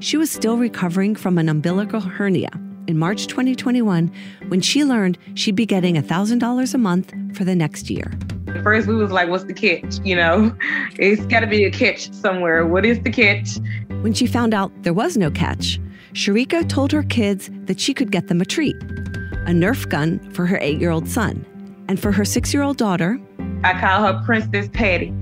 She 0.00 0.16
was 0.16 0.32
still 0.32 0.56
recovering 0.56 1.14
from 1.14 1.38
an 1.38 1.48
umbilical 1.48 2.00
hernia 2.00 2.50
in 2.88 2.98
March 2.98 3.28
2021 3.28 4.12
when 4.48 4.60
she 4.60 4.84
learned 4.84 5.16
she'd 5.34 5.54
be 5.54 5.64
getting 5.64 5.94
$1,000 5.94 6.74
a 6.74 6.78
month 6.78 7.14
for 7.36 7.44
the 7.44 7.54
next 7.54 7.88
year. 7.88 8.18
At 8.48 8.64
first, 8.64 8.88
we 8.88 8.96
was 8.96 9.12
like, 9.12 9.28
what's 9.28 9.44
the 9.44 9.54
catch? 9.54 10.00
You 10.02 10.16
know, 10.16 10.52
it's 10.98 11.24
got 11.26 11.38
to 11.38 11.46
be 11.46 11.62
a 11.66 11.70
catch 11.70 12.12
somewhere. 12.12 12.66
What 12.66 12.84
is 12.84 12.98
the 12.98 13.12
catch? 13.12 13.58
When 14.00 14.12
she 14.12 14.26
found 14.26 14.54
out 14.54 14.72
there 14.82 14.92
was 14.92 15.16
no 15.16 15.30
catch, 15.30 15.78
Sharika 16.14 16.68
told 16.68 16.90
her 16.90 17.04
kids 17.04 17.48
that 17.66 17.78
she 17.78 17.94
could 17.94 18.10
get 18.10 18.26
them 18.26 18.40
a 18.40 18.44
treat 18.44 18.74
a 19.46 19.50
Nerf 19.50 19.88
gun 19.88 20.18
for 20.32 20.46
her 20.46 20.58
eight 20.60 20.80
year 20.80 20.90
old 20.90 21.06
son. 21.06 21.46
And 21.88 22.00
for 22.00 22.10
her 22.10 22.24
six 22.24 22.52
year 22.52 22.64
old 22.64 22.78
daughter, 22.78 23.20
I 23.64 23.78
call 23.80 24.02
her 24.02 24.22
Princess 24.24 24.68
Patty. 24.72 25.12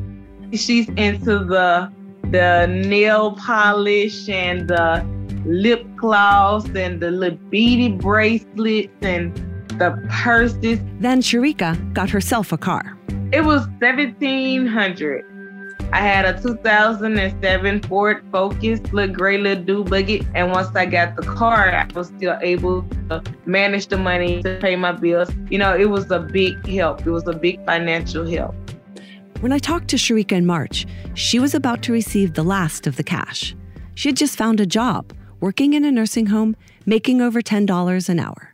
She's 0.53 0.89
into 0.91 1.45
the 1.45 1.93
the 2.31 2.67
nail 2.67 3.33
polish 3.33 4.29
and 4.29 4.69
the 4.69 5.07
lip 5.45 5.87
gloss 5.97 6.65
and 6.75 7.01
the 7.01 7.11
little 7.11 7.39
beady 7.51 7.91
bracelets 7.91 8.93
and 9.03 9.37
the 9.79 9.97
purses. 10.11 10.81
Then 11.01 11.21
Sharika 11.21 11.93
got 11.93 12.11
herself 12.11 12.53
a 12.53 12.59
car. 12.59 12.97
It 13.33 13.45
was 13.45 13.67
seventeen 13.81 14.67
hundred. 14.67 15.25
I 15.95 15.99
had 15.99 16.25
a 16.25 16.43
2007 16.43 17.83
Ford 17.83 18.27
Focus, 18.33 18.81
little 18.93 19.15
gray 19.15 19.39
little 19.39 19.63
do 19.63 19.85
buggy. 19.85 20.27
And 20.35 20.51
once 20.51 20.75
I 20.75 20.87
got 20.87 21.15
the 21.15 21.23
car, 21.23 21.71
I 21.71 21.87
was 21.95 22.09
still 22.09 22.37
able 22.43 22.83
to 23.11 23.23
manage 23.47 23.87
the 23.87 23.97
money 23.97 24.43
to 24.43 24.59
pay 24.61 24.75
my 24.75 24.91
bills. 24.91 25.31
You 25.51 25.59
know, 25.59 25.73
it 25.73 25.89
was 25.89 26.11
a 26.11 26.19
big 26.19 26.67
help. 26.67 27.07
It 27.07 27.11
was 27.11 27.29
a 27.29 27.33
big 27.33 27.65
financial 27.65 28.27
help. 28.27 28.57
When 29.39 29.53
I 29.53 29.61
talked 29.61 29.87
to 29.91 29.97
Sharika 29.97 30.33
in 30.33 30.47
March, 30.47 30.85
she 31.15 31.39
was 31.39 31.55
about 31.55 31.81
to 31.85 31.93
receive 31.93 32.35
the 32.35 32.43
last 32.43 32.89
of 32.89 32.97
the 32.97 33.05
cash. 33.05 33.55
She 33.95 34.09
had 34.09 34.17
just 34.17 34.37
found 34.37 34.59
a 34.59 34.67
job, 34.67 35.13
working 35.39 35.75
in 35.75 35.85
a 35.85 35.93
nursing 35.93 36.27
home, 36.27 36.57
making 36.87 37.21
over 37.21 37.41
$10 37.41 38.09
an 38.09 38.19
hour. 38.19 38.53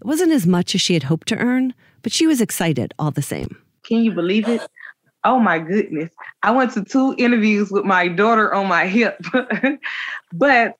It 0.00 0.06
wasn't 0.06 0.32
as 0.32 0.46
much 0.46 0.74
as 0.74 0.80
she 0.80 0.94
had 0.94 1.02
hoped 1.02 1.28
to 1.28 1.36
earn, 1.36 1.74
but 2.00 2.10
she 2.10 2.26
was 2.26 2.40
excited 2.40 2.94
all 2.98 3.10
the 3.10 3.20
same. 3.20 3.58
Can 3.82 4.02
you 4.02 4.12
believe 4.12 4.48
it? 4.48 4.62
Oh 5.24 5.38
my 5.38 5.58
goodness. 5.58 6.10
I 6.42 6.50
went 6.50 6.72
to 6.72 6.84
two 6.84 7.14
interviews 7.18 7.70
with 7.70 7.84
my 7.84 8.08
daughter 8.08 8.54
on 8.54 8.68
my 8.68 8.86
hip. 8.86 9.22
but 10.32 10.76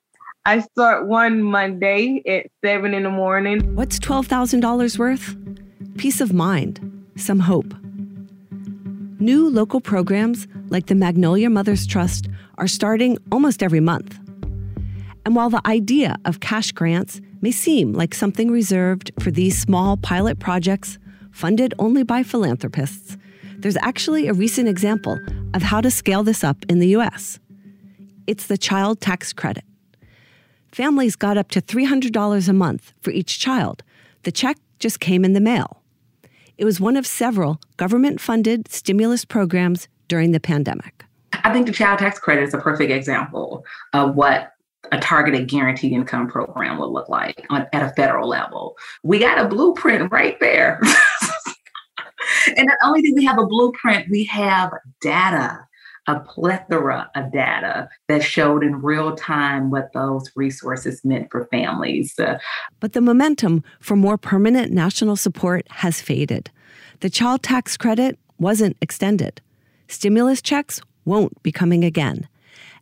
I 0.46 0.60
start 0.60 1.06
one 1.06 1.42
Monday 1.42 2.22
at 2.26 2.46
seven 2.64 2.94
in 2.94 3.02
the 3.02 3.10
morning. 3.10 3.74
What's 3.74 3.98
$12,000 3.98 4.98
worth? 4.98 5.36
Peace 5.98 6.22
of 6.22 6.32
mind, 6.32 6.80
some 7.16 7.40
hope. 7.40 7.74
New 9.18 9.50
local 9.50 9.82
programs 9.82 10.48
like 10.70 10.86
the 10.86 10.94
Magnolia 10.94 11.50
Mothers 11.50 11.86
Trust 11.86 12.26
are 12.56 12.68
starting 12.68 13.18
almost 13.30 13.62
every 13.62 13.80
month. 13.80 14.18
And 15.26 15.36
while 15.36 15.50
the 15.50 15.60
idea 15.66 16.16
of 16.24 16.40
cash 16.40 16.72
grants 16.72 17.20
may 17.42 17.50
seem 17.50 17.92
like 17.92 18.14
something 18.14 18.50
reserved 18.50 19.10
for 19.20 19.30
these 19.30 19.60
small 19.60 19.98
pilot 19.98 20.38
projects 20.38 20.98
funded 21.30 21.74
only 21.78 22.02
by 22.02 22.22
philanthropists, 22.22 23.18
there's 23.60 23.76
actually 23.82 24.26
a 24.26 24.32
recent 24.32 24.68
example 24.68 25.18
of 25.54 25.62
how 25.62 25.80
to 25.80 25.90
scale 25.90 26.22
this 26.22 26.42
up 26.42 26.56
in 26.68 26.78
the 26.78 26.88
US. 26.96 27.38
It's 28.26 28.46
the 28.46 28.56
child 28.56 29.00
tax 29.00 29.32
credit. 29.32 29.64
Families 30.72 31.16
got 31.16 31.36
up 31.36 31.50
to 31.50 31.60
$300 31.60 32.48
a 32.48 32.52
month 32.52 32.92
for 33.00 33.10
each 33.10 33.38
child. 33.38 33.82
The 34.22 34.32
check 34.32 34.56
just 34.78 35.00
came 35.00 35.24
in 35.24 35.32
the 35.32 35.40
mail. 35.40 35.82
It 36.56 36.64
was 36.64 36.80
one 36.80 36.96
of 36.96 37.06
several 37.06 37.60
government 37.76 38.20
funded 38.20 38.70
stimulus 38.70 39.24
programs 39.24 39.88
during 40.08 40.32
the 40.32 40.40
pandemic. 40.40 41.04
I 41.32 41.52
think 41.52 41.66
the 41.66 41.72
child 41.72 41.98
tax 41.98 42.18
credit 42.18 42.44
is 42.44 42.54
a 42.54 42.58
perfect 42.58 42.90
example 42.90 43.64
of 43.92 44.14
what 44.14 44.52
a 44.92 44.98
targeted 44.98 45.48
guaranteed 45.48 45.92
income 45.92 46.28
program 46.28 46.78
would 46.78 46.90
look 46.90 47.08
like 47.08 47.46
on, 47.50 47.66
at 47.72 47.82
a 47.82 47.90
federal 47.94 48.28
level. 48.28 48.76
We 49.02 49.18
got 49.18 49.38
a 49.38 49.48
blueprint 49.48 50.10
right 50.10 50.38
there. 50.40 50.80
and 52.56 52.66
not 52.66 52.78
only 52.84 53.02
do 53.02 53.12
we 53.14 53.24
have 53.24 53.38
a 53.38 53.46
blueprint, 53.46 54.10
we 54.10 54.24
have 54.24 54.72
data, 55.00 55.58
a 56.06 56.20
plethora 56.20 57.10
of 57.14 57.32
data 57.32 57.88
that 58.08 58.22
showed 58.22 58.64
in 58.64 58.80
real 58.82 59.14
time 59.14 59.70
what 59.70 59.92
those 59.92 60.30
resources 60.34 61.04
meant 61.04 61.30
for 61.30 61.46
families. 61.46 62.18
Uh, 62.18 62.38
but 62.80 62.92
the 62.92 63.00
momentum 63.00 63.62
for 63.80 63.96
more 63.96 64.18
permanent 64.18 64.72
national 64.72 65.16
support 65.16 65.66
has 65.70 66.00
faded. 66.00 66.50
The 67.00 67.10
child 67.10 67.42
tax 67.42 67.76
credit 67.76 68.18
wasn't 68.38 68.76
extended. 68.80 69.40
Stimulus 69.88 70.42
checks 70.42 70.80
won't 71.04 71.42
be 71.42 71.52
coming 71.52 71.84
again. 71.84 72.28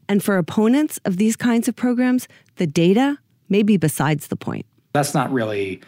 And 0.09 0.23
for 0.23 0.39
opponents 0.39 0.99
of 1.05 1.19
these 1.19 1.37
kinds 1.37 1.69
of 1.69 1.77
programs, 1.77 2.29
the 2.57 2.67
data 2.67 3.19
may 3.49 3.63
be 3.63 3.77
besides 3.77 4.29
the 4.29 4.37
point. 4.37 4.67
That's 4.93 5.15
not 5.15 5.31
really 5.31 5.83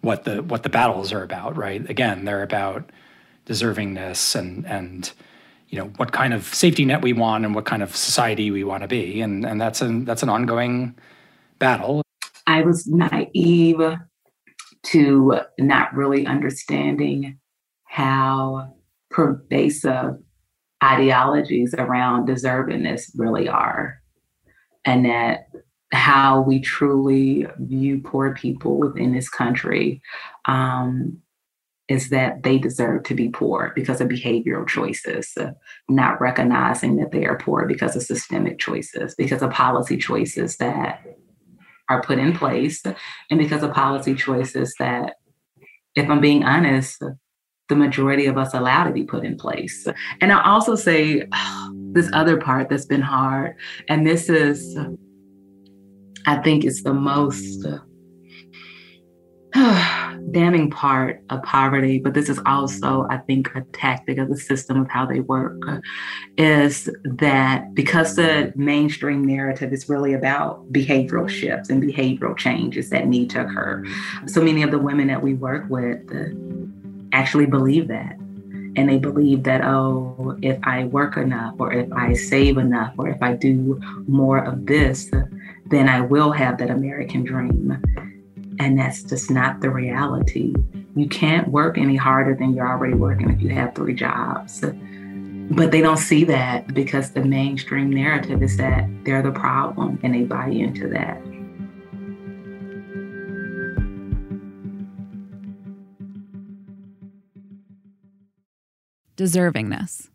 what 0.00 0.24
the 0.24 0.42
what 0.42 0.62
the 0.62 0.68
battles 0.68 1.12
are 1.12 1.22
about, 1.22 1.56
right? 1.56 1.88
Again, 1.88 2.24
they're 2.24 2.42
about 2.42 2.90
deservingness 3.46 4.34
and 4.34 4.66
and 4.66 5.12
you 5.68 5.78
know 5.78 5.86
what 5.96 6.12
kind 6.12 6.34
of 6.34 6.44
safety 6.54 6.84
net 6.84 7.02
we 7.02 7.12
want 7.12 7.44
and 7.44 7.54
what 7.54 7.64
kind 7.64 7.82
of 7.82 7.94
society 7.94 8.50
we 8.50 8.64
want 8.64 8.82
to 8.82 8.88
be, 8.88 9.20
and 9.20 9.44
and 9.44 9.60
that's 9.60 9.80
an 9.80 10.04
that's 10.04 10.22
an 10.22 10.28
ongoing 10.28 10.96
battle. 11.58 12.02
I 12.46 12.62
was 12.62 12.86
naive 12.86 13.80
to 14.82 15.40
not 15.58 15.94
really 15.94 16.26
understanding 16.26 17.38
how 17.84 18.74
pervasive 19.10 20.14
ideologies 20.82 21.74
around 21.76 22.26
deservingness 22.26 23.10
really 23.14 23.48
are, 23.48 24.00
and 24.84 25.04
that 25.04 25.48
how 25.92 26.40
we 26.40 26.60
truly 26.60 27.46
view 27.58 28.00
poor 28.00 28.34
people 28.34 28.78
within 28.78 29.12
this 29.12 29.28
country 29.28 30.00
um, 30.46 31.18
is 31.88 32.10
that 32.10 32.44
they 32.44 32.56
deserve 32.56 33.02
to 33.02 33.14
be 33.14 33.28
poor 33.28 33.72
because 33.74 34.00
of 34.00 34.08
behavioral 34.08 34.66
choices, 34.66 35.36
not 35.88 36.20
recognizing 36.20 36.96
that 36.96 37.10
they 37.10 37.26
are 37.26 37.36
poor 37.36 37.66
because 37.66 37.96
of 37.96 38.02
systemic 38.02 38.60
choices, 38.60 39.14
because 39.16 39.42
of 39.42 39.50
policy 39.50 39.96
choices 39.96 40.56
that 40.58 41.02
are 41.88 42.02
put 42.02 42.20
in 42.20 42.32
place, 42.32 42.84
and 43.28 43.38
because 43.38 43.64
of 43.64 43.72
policy 43.72 44.14
choices 44.14 44.72
that, 44.78 45.16
if 45.96 46.08
I'm 46.08 46.20
being 46.20 46.44
honest, 46.44 47.02
the 47.68 47.74
majority 47.74 48.26
of 48.26 48.38
us 48.38 48.54
allow 48.54 48.84
to 48.84 48.92
be 48.92 49.04
put 49.04 49.24
in 49.24 49.36
place. 49.36 49.88
And 50.20 50.32
I 50.32 50.44
also 50.44 50.76
say 50.76 51.26
oh, 51.32 51.72
this 51.92 52.08
other 52.12 52.36
part 52.36 52.68
that's 52.68 52.86
been 52.86 53.02
hard, 53.02 53.56
and 53.88 54.06
this 54.06 54.28
is, 54.28 54.78
I 56.26 56.36
think, 56.36 56.64
it's 56.64 56.82
the 56.82 56.94
most 56.94 57.66
damning 60.30 60.70
part 60.70 61.22
of 61.30 61.42
poverty, 61.42 61.98
but 61.98 62.14
this 62.14 62.28
is 62.28 62.40
also, 62.46 63.06
I 63.10 63.18
think, 63.18 63.54
a 63.54 63.62
tactic 63.72 64.18
of 64.18 64.28
the 64.28 64.36
system 64.36 64.80
of 64.80 64.88
how 64.88 65.06
they 65.06 65.20
work, 65.20 65.60
is 66.36 66.88
that 67.04 67.74
because 67.74 68.14
the 68.16 68.52
mainstream 68.54 69.24
narrative 69.24 69.72
is 69.72 69.88
really 69.88 70.12
about 70.14 70.72
behavioral 70.72 71.28
shifts 71.28 71.68
and 71.68 71.82
behavioral 71.82 72.36
changes 72.36 72.90
that 72.90 73.08
need 73.08 73.30
to 73.30 73.44
occur, 73.44 73.84
so 74.26 74.40
many 74.42 74.62
of 74.62 74.70
the 74.70 74.78
women 74.78 75.08
that 75.08 75.22
we 75.22 75.34
work 75.34 75.68
with 75.68 75.98
actually 77.12 77.46
believe 77.46 77.88
that. 77.88 78.16
And 78.76 78.88
they 78.88 78.98
believe 78.98 79.42
that, 79.44 79.64
oh, 79.64 80.38
if 80.42 80.56
I 80.62 80.84
work 80.84 81.16
enough, 81.16 81.56
or 81.58 81.72
if 81.72 81.92
I 81.92 82.12
save 82.12 82.56
enough, 82.56 82.94
or 82.98 83.08
if 83.08 83.20
I 83.20 83.32
do 83.34 83.80
more 84.06 84.38
of 84.38 84.66
this, 84.66 85.10
then 85.70 85.88
I 85.88 86.00
will 86.00 86.32
have 86.32 86.58
that 86.58 86.70
American 86.70 87.24
dream. 87.24 87.80
And 88.58 88.78
that's 88.78 89.02
just 89.02 89.30
not 89.30 89.60
the 89.60 89.70
reality. 89.70 90.54
You 90.94 91.08
can't 91.08 91.48
work 91.48 91.78
any 91.78 91.96
harder 91.96 92.34
than 92.34 92.54
you're 92.54 92.68
already 92.68 92.94
working 92.94 93.30
if 93.30 93.40
you 93.40 93.50
have 93.50 93.74
three 93.74 93.94
jobs. 93.94 94.60
But 95.52 95.70
they 95.70 95.80
don't 95.80 95.96
see 95.96 96.24
that 96.24 96.74
because 96.74 97.12
the 97.12 97.24
mainstream 97.24 97.90
narrative 97.90 98.42
is 98.42 98.56
that 98.58 98.88
they're 99.04 99.22
the 99.22 99.32
problem 99.32 99.98
and 100.02 100.14
they 100.14 100.24
buy 100.24 100.48
into 100.48 100.88
that. 100.88 101.20
deservingness. 109.20 110.08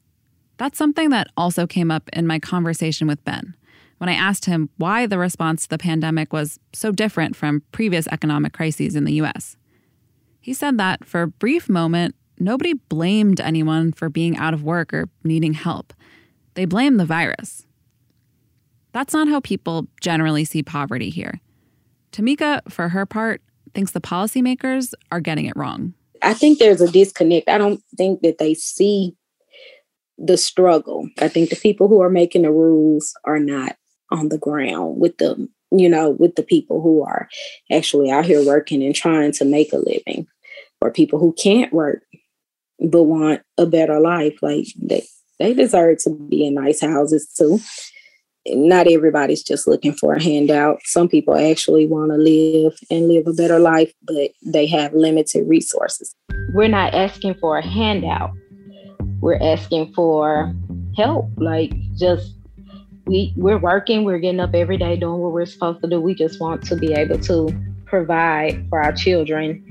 That's 0.57 0.79
something 0.79 1.11
that 1.11 1.27
also 1.37 1.67
came 1.67 1.91
up 1.91 2.09
in 2.11 2.25
my 2.25 2.39
conversation 2.39 3.07
with 3.07 3.23
Ben 3.23 3.55
when 3.97 4.09
I 4.09 4.13
asked 4.13 4.45
him 4.45 4.69
why 4.77 5.05
the 5.05 5.17
response 5.17 5.63
to 5.63 5.69
the 5.69 5.77
pandemic 5.77 6.33
was 6.33 6.59
so 6.73 6.91
different 6.91 7.35
from 7.35 7.63
previous 7.71 8.07
economic 8.07 8.53
crises 8.53 8.95
in 8.95 9.05
the 9.05 9.13
US. 9.13 9.55
He 10.39 10.53
said 10.53 10.77
that 10.77 11.05
for 11.05 11.23
a 11.23 11.27
brief 11.27 11.69
moment, 11.69 12.15
nobody 12.39 12.73
blamed 12.73 13.39
anyone 13.39 13.91
for 13.91 14.09
being 14.09 14.37
out 14.37 14.53
of 14.53 14.63
work 14.63 14.93
or 14.93 15.09
needing 15.23 15.53
help. 15.53 15.93
They 16.55 16.65
blamed 16.65 16.99
the 16.99 17.05
virus. 17.05 17.65
That's 18.91 19.13
not 19.13 19.27
how 19.27 19.39
people 19.39 19.87
generally 20.01 20.45
see 20.45 20.63
poverty 20.63 21.09
here. 21.09 21.41
Tamika, 22.11 22.61
for 22.69 22.89
her 22.89 23.05
part, 23.05 23.41
thinks 23.73 23.91
the 23.91 24.01
policymakers 24.01 24.93
are 25.11 25.19
getting 25.19 25.45
it 25.45 25.55
wrong. 25.55 25.93
I 26.21 26.33
think 26.33 26.59
there's 26.59 26.79
a 26.79 26.89
disconnect. 26.89 27.49
I 27.49 27.57
don't 27.57 27.81
think 27.97 28.21
that 28.21 28.37
they 28.37 28.53
see 28.53 29.15
the 30.17 30.37
struggle. 30.37 31.09
I 31.19 31.27
think 31.27 31.49
the 31.49 31.57
people 31.57 31.87
who 31.87 32.01
are 32.01 32.09
making 32.09 32.43
the 32.43 32.51
rules 32.51 33.13
are 33.25 33.39
not 33.39 33.75
on 34.11 34.29
the 34.29 34.37
ground 34.37 34.99
with 34.99 35.17
the, 35.17 35.47
you 35.71 35.89
know, 35.89 36.11
with 36.11 36.35
the 36.35 36.43
people 36.43 36.81
who 36.81 37.03
are 37.03 37.27
actually 37.71 38.11
out 38.11 38.25
here 38.25 38.45
working 38.45 38.83
and 38.83 38.95
trying 38.95 39.31
to 39.33 39.45
make 39.45 39.73
a 39.73 39.77
living, 39.77 40.27
or 40.81 40.91
people 40.91 41.19
who 41.19 41.33
can't 41.33 41.73
work 41.73 42.03
but 42.79 43.03
want 43.03 43.41
a 43.57 43.65
better 43.65 43.99
life. 43.99 44.37
Like 44.41 44.67
they 44.81 45.05
they 45.39 45.53
deserve 45.53 45.97
to 46.03 46.09
be 46.09 46.45
in 46.45 46.53
nice 46.55 46.81
houses 46.81 47.27
too 47.37 47.59
not 48.47 48.87
everybody's 48.87 49.43
just 49.43 49.67
looking 49.67 49.93
for 49.93 50.13
a 50.13 50.21
handout. 50.21 50.79
Some 50.83 51.07
people 51.07 51.35
actually 51.35 51.87
want 51.87 52.11
to 52.11 52.17
live 52.17 52.77
and 52.91 53.07
live 53.07 53.27
a 53.27 53.33
better 53.33 53.59
life, 53.59 53.91
but 54.03 54.31
they 54.45 54.67
have 54.67 54.93
limited 54.93 55.47
resources. 55.47 56.13
We're 56.53 56.67
not 56.67 56.93
asking 56.93 57.35
for 57.35 57.57
a 57.57 57.65
handout. 57.65 58.31
We're 59.19 59.41
asking 59.41 59.93
for 59.93 60.53
help. 60.95 61.25
Like 61.37 61.73
just 61.97 62.33
we 63.05 63.33
we're 63.35 63.57
working, 63.57 64.03
we're 64.03 64.19
getting 64.19 64.39
up 64.39 64.53
every 64.53 64.77
day 64.77 64.97
doing 64.97 65.19
what 65.19 65.31
we're 65.31 65.45
supposed 65.45 65.81
to 65.81 65.87
do. 65.87 66.01
We 66.01 66.15
just 66.15 66.39
want 66.39 66.63
to 66.67 66.75
be 66.75 66.93
able 66.93 67.19
to 67.19 67.49
provide 67.85 68.67
for 68.69 68.81
our 68.81 68.93
children. 68.93 69.61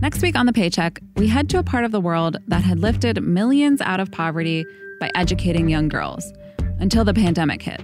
Next 0.00 0.22
week 0.22 0.36
on 0.36 0.46
the 0.46 0.52
paycheck, 0.52 1.00
we 1.16 1.26
head 1.26 1.50
to 1.50 1.58
a 1.58 1.62
part 1.62 1.84
of 1.84 1.92
the 1.92 2.00
world 2.00 2.38
that 2.48 2.62
had 2.62 2.78
lifted 2.78 3.22
millions 3.22 3.80
out 3.80 4.00
of 4.00 4.10
poverty 4.10 4.64
by 4.98 5.10
educating 5.14 5.68
young 5.68 5.88
girls 5.88 6.32
until 6.78 7.04
the 7.04 7.12
pandemic 7.12 7.60
hit. 7.60 7.82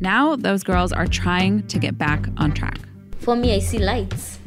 Now, 0.00 0.36
those 0.36 0.62
girls 0.62 0.92
are 0.92 1.06
trying 1.06 1.66
to 1.66 1.78
get 1.78 1.98
back 1.98 2.26
on 2.36 2.52
track. 2.52 2.78
For 3.18 3.34
me, 3.34 3.54
I 3.54 3.58
see 3.58 3.78
lights. 3.78 4.38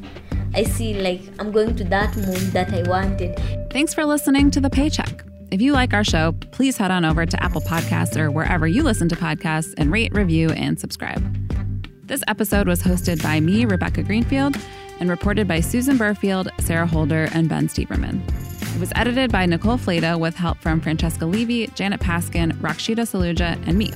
I 0.54 0.64
see 0.64 0.94
like 0.94 1.22
I'm 1.40 1.52
going 1.52 1.76
to 1.76 1.84
that 1.86 2.16
moon 2.16 2.52
that 2.52 2.74
I 2.74 2.84
wanted. 2.88 3.38
Thanks 3.72 3.94
for 3.94 4.06
listening 4.06 4.52
to 4.52 4.62
The 4.62 4.70
Paycheck. 4.70 5.25
If 5.56 5.62
you 5.62 5.72
like 5.72 5.94
our 5.94 6.04
show, 6.04 6.34
please 6.52 6.76
head 6.76 6.92
on 6.92 7.06
over 7.06 7.26
to 7.26 7.42
Apple 7.42 7.62
Podcasts 7.62 8.18
or 8.18 8.30
wherever 8.30 8.68
you 8.68 8.84
listen 8.84 9.08
to 9.08 9.16
podcasts 9.16 9.74
and 9.78 9.90
rate, 9.90 10.14
review, 10.14 10.50
and 10.50 10.78
subscribe. 10.78 11.24
This 12.06 12.22
episode 12.28 12.68
was 12.68 12.84
hosted 12.84 13.24
by 13.24 13.40
me, 13.40 13.64
Rebecca 13.64 14.04
Greenfield, 14.04 14.58
and 15.00 15.10
reported 15.10 15.48
by 15.48 15.62
Susan 15.62 15.96
Berfield, 15.96 16.50
Sarah 16.60 16.86
Holder, 16.86 17.30
and 17.32 17.48
Ben 17.48 17.70
Steverman. 17.70 18.20
It 18.76 18.82
was 18.82 18.92
edited 18.98 19.32
by 19.32 19.46
Nicole 19.46 19.78
Flata 19.78 20.18
with 20.18 20.36
help 20.36 20.58
from 20.58 20.82
Francesca 20.82 21.26
Levy, 21.26 21.68
Janet 21.68 22.02
Paskin, 22.02 22.52
Rakshita 22.60 23.06
Saluja, 23.06 23.58
and 23.66 23.78
me. 23.78 23.94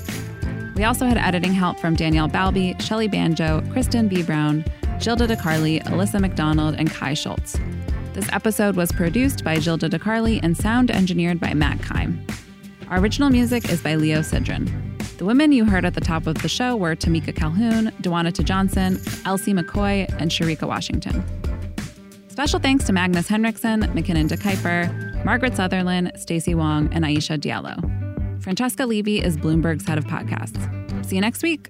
We 0.78 0.86
also 0.86 1.08
had 1.08 1.17
editing 1.17 1.52
help 1.52 1.78
from 1.78 1.93
Danielle 1.93 2.30
Balby, 2.30 2.78
Shelly 2.80 3.10
Banjo, 3.10 3.62
Kristen 3.74 4.08
B. 4.08 4.24
Brown, 4.24 4.63
Gilda 5.02 5.28
DeCarli, 5.28 5.84
Alyssa 5.84 6.22
McDonald, 6.22 6.76
and 6.76 6.89
Kai 6.89 7.15
Schultz. 7.15 7.60
This 8.13 8.28
episode 8.34 8.76
was 8.76 8.91
produced 8.91 9.43
by 9.43 9.60
Gilda 9.60 9.89
DeCarli 9.89 10.39
and 10.41 10.58
sound 10.58 10.89
engineered 10.89 11.39
by 11.39 11.54
Matt 11.54 11.78
Kime. 11.80 12.19
Our 12.89 13.00
original 13.00 13.30
music 13.30 13.69
is 13.69 13.82
by 13.82 13.95
Leo 13.95 14.19
Sidran. 14.19 14.67
The 15.17 15.26
women 15.26 15.52
you 15.52 15.63
heard 15.65 15.86
at 15.86 15.93
the 15.93 16.02
top 16.02 16.28
of 16.28 16.41
the 16.41 16.50
show 16.50 16.76
were 16.76 16.95
Tamika 16.95 17.36
Calhoun, 17.36 17.91
Dewanita 18.02 18.43
Johnson, 18.43 19.00
Elsie 19.26 19.54
McCoy, 19.54 20.10
and 20.19 20.32
Sharika 20.32 20.67
Washington. 20.67 21.24
Special 22.30 22.60
thanks 22.60 22.86
to 22.86 22.93
Magnus 22.93 23.28
Henriksen, 23.28 23.84
McKinnon 23.84 24.28
DeKuyper, 24.28 25.24
Margaret 25.24 25.56
Sutherland, 25.56 26.12
Stacey 26.15 26.56
Wong, 26.56 26.91
and 26.93 27.06
Aisha 27.06 27.38
Diallo. 27.38 28.41
Francesca 28.41 28.86
Levy 28.86 29.22
is 29.22 29.38
Bloomberg's 29.38 29.88
head 29.88 29.98
of 29.98 30.06
podcasts. 30.06 31.06
See 31.06 31.15
you 31.15 31.22
next 31.22 31.43
week. 31.43 31.69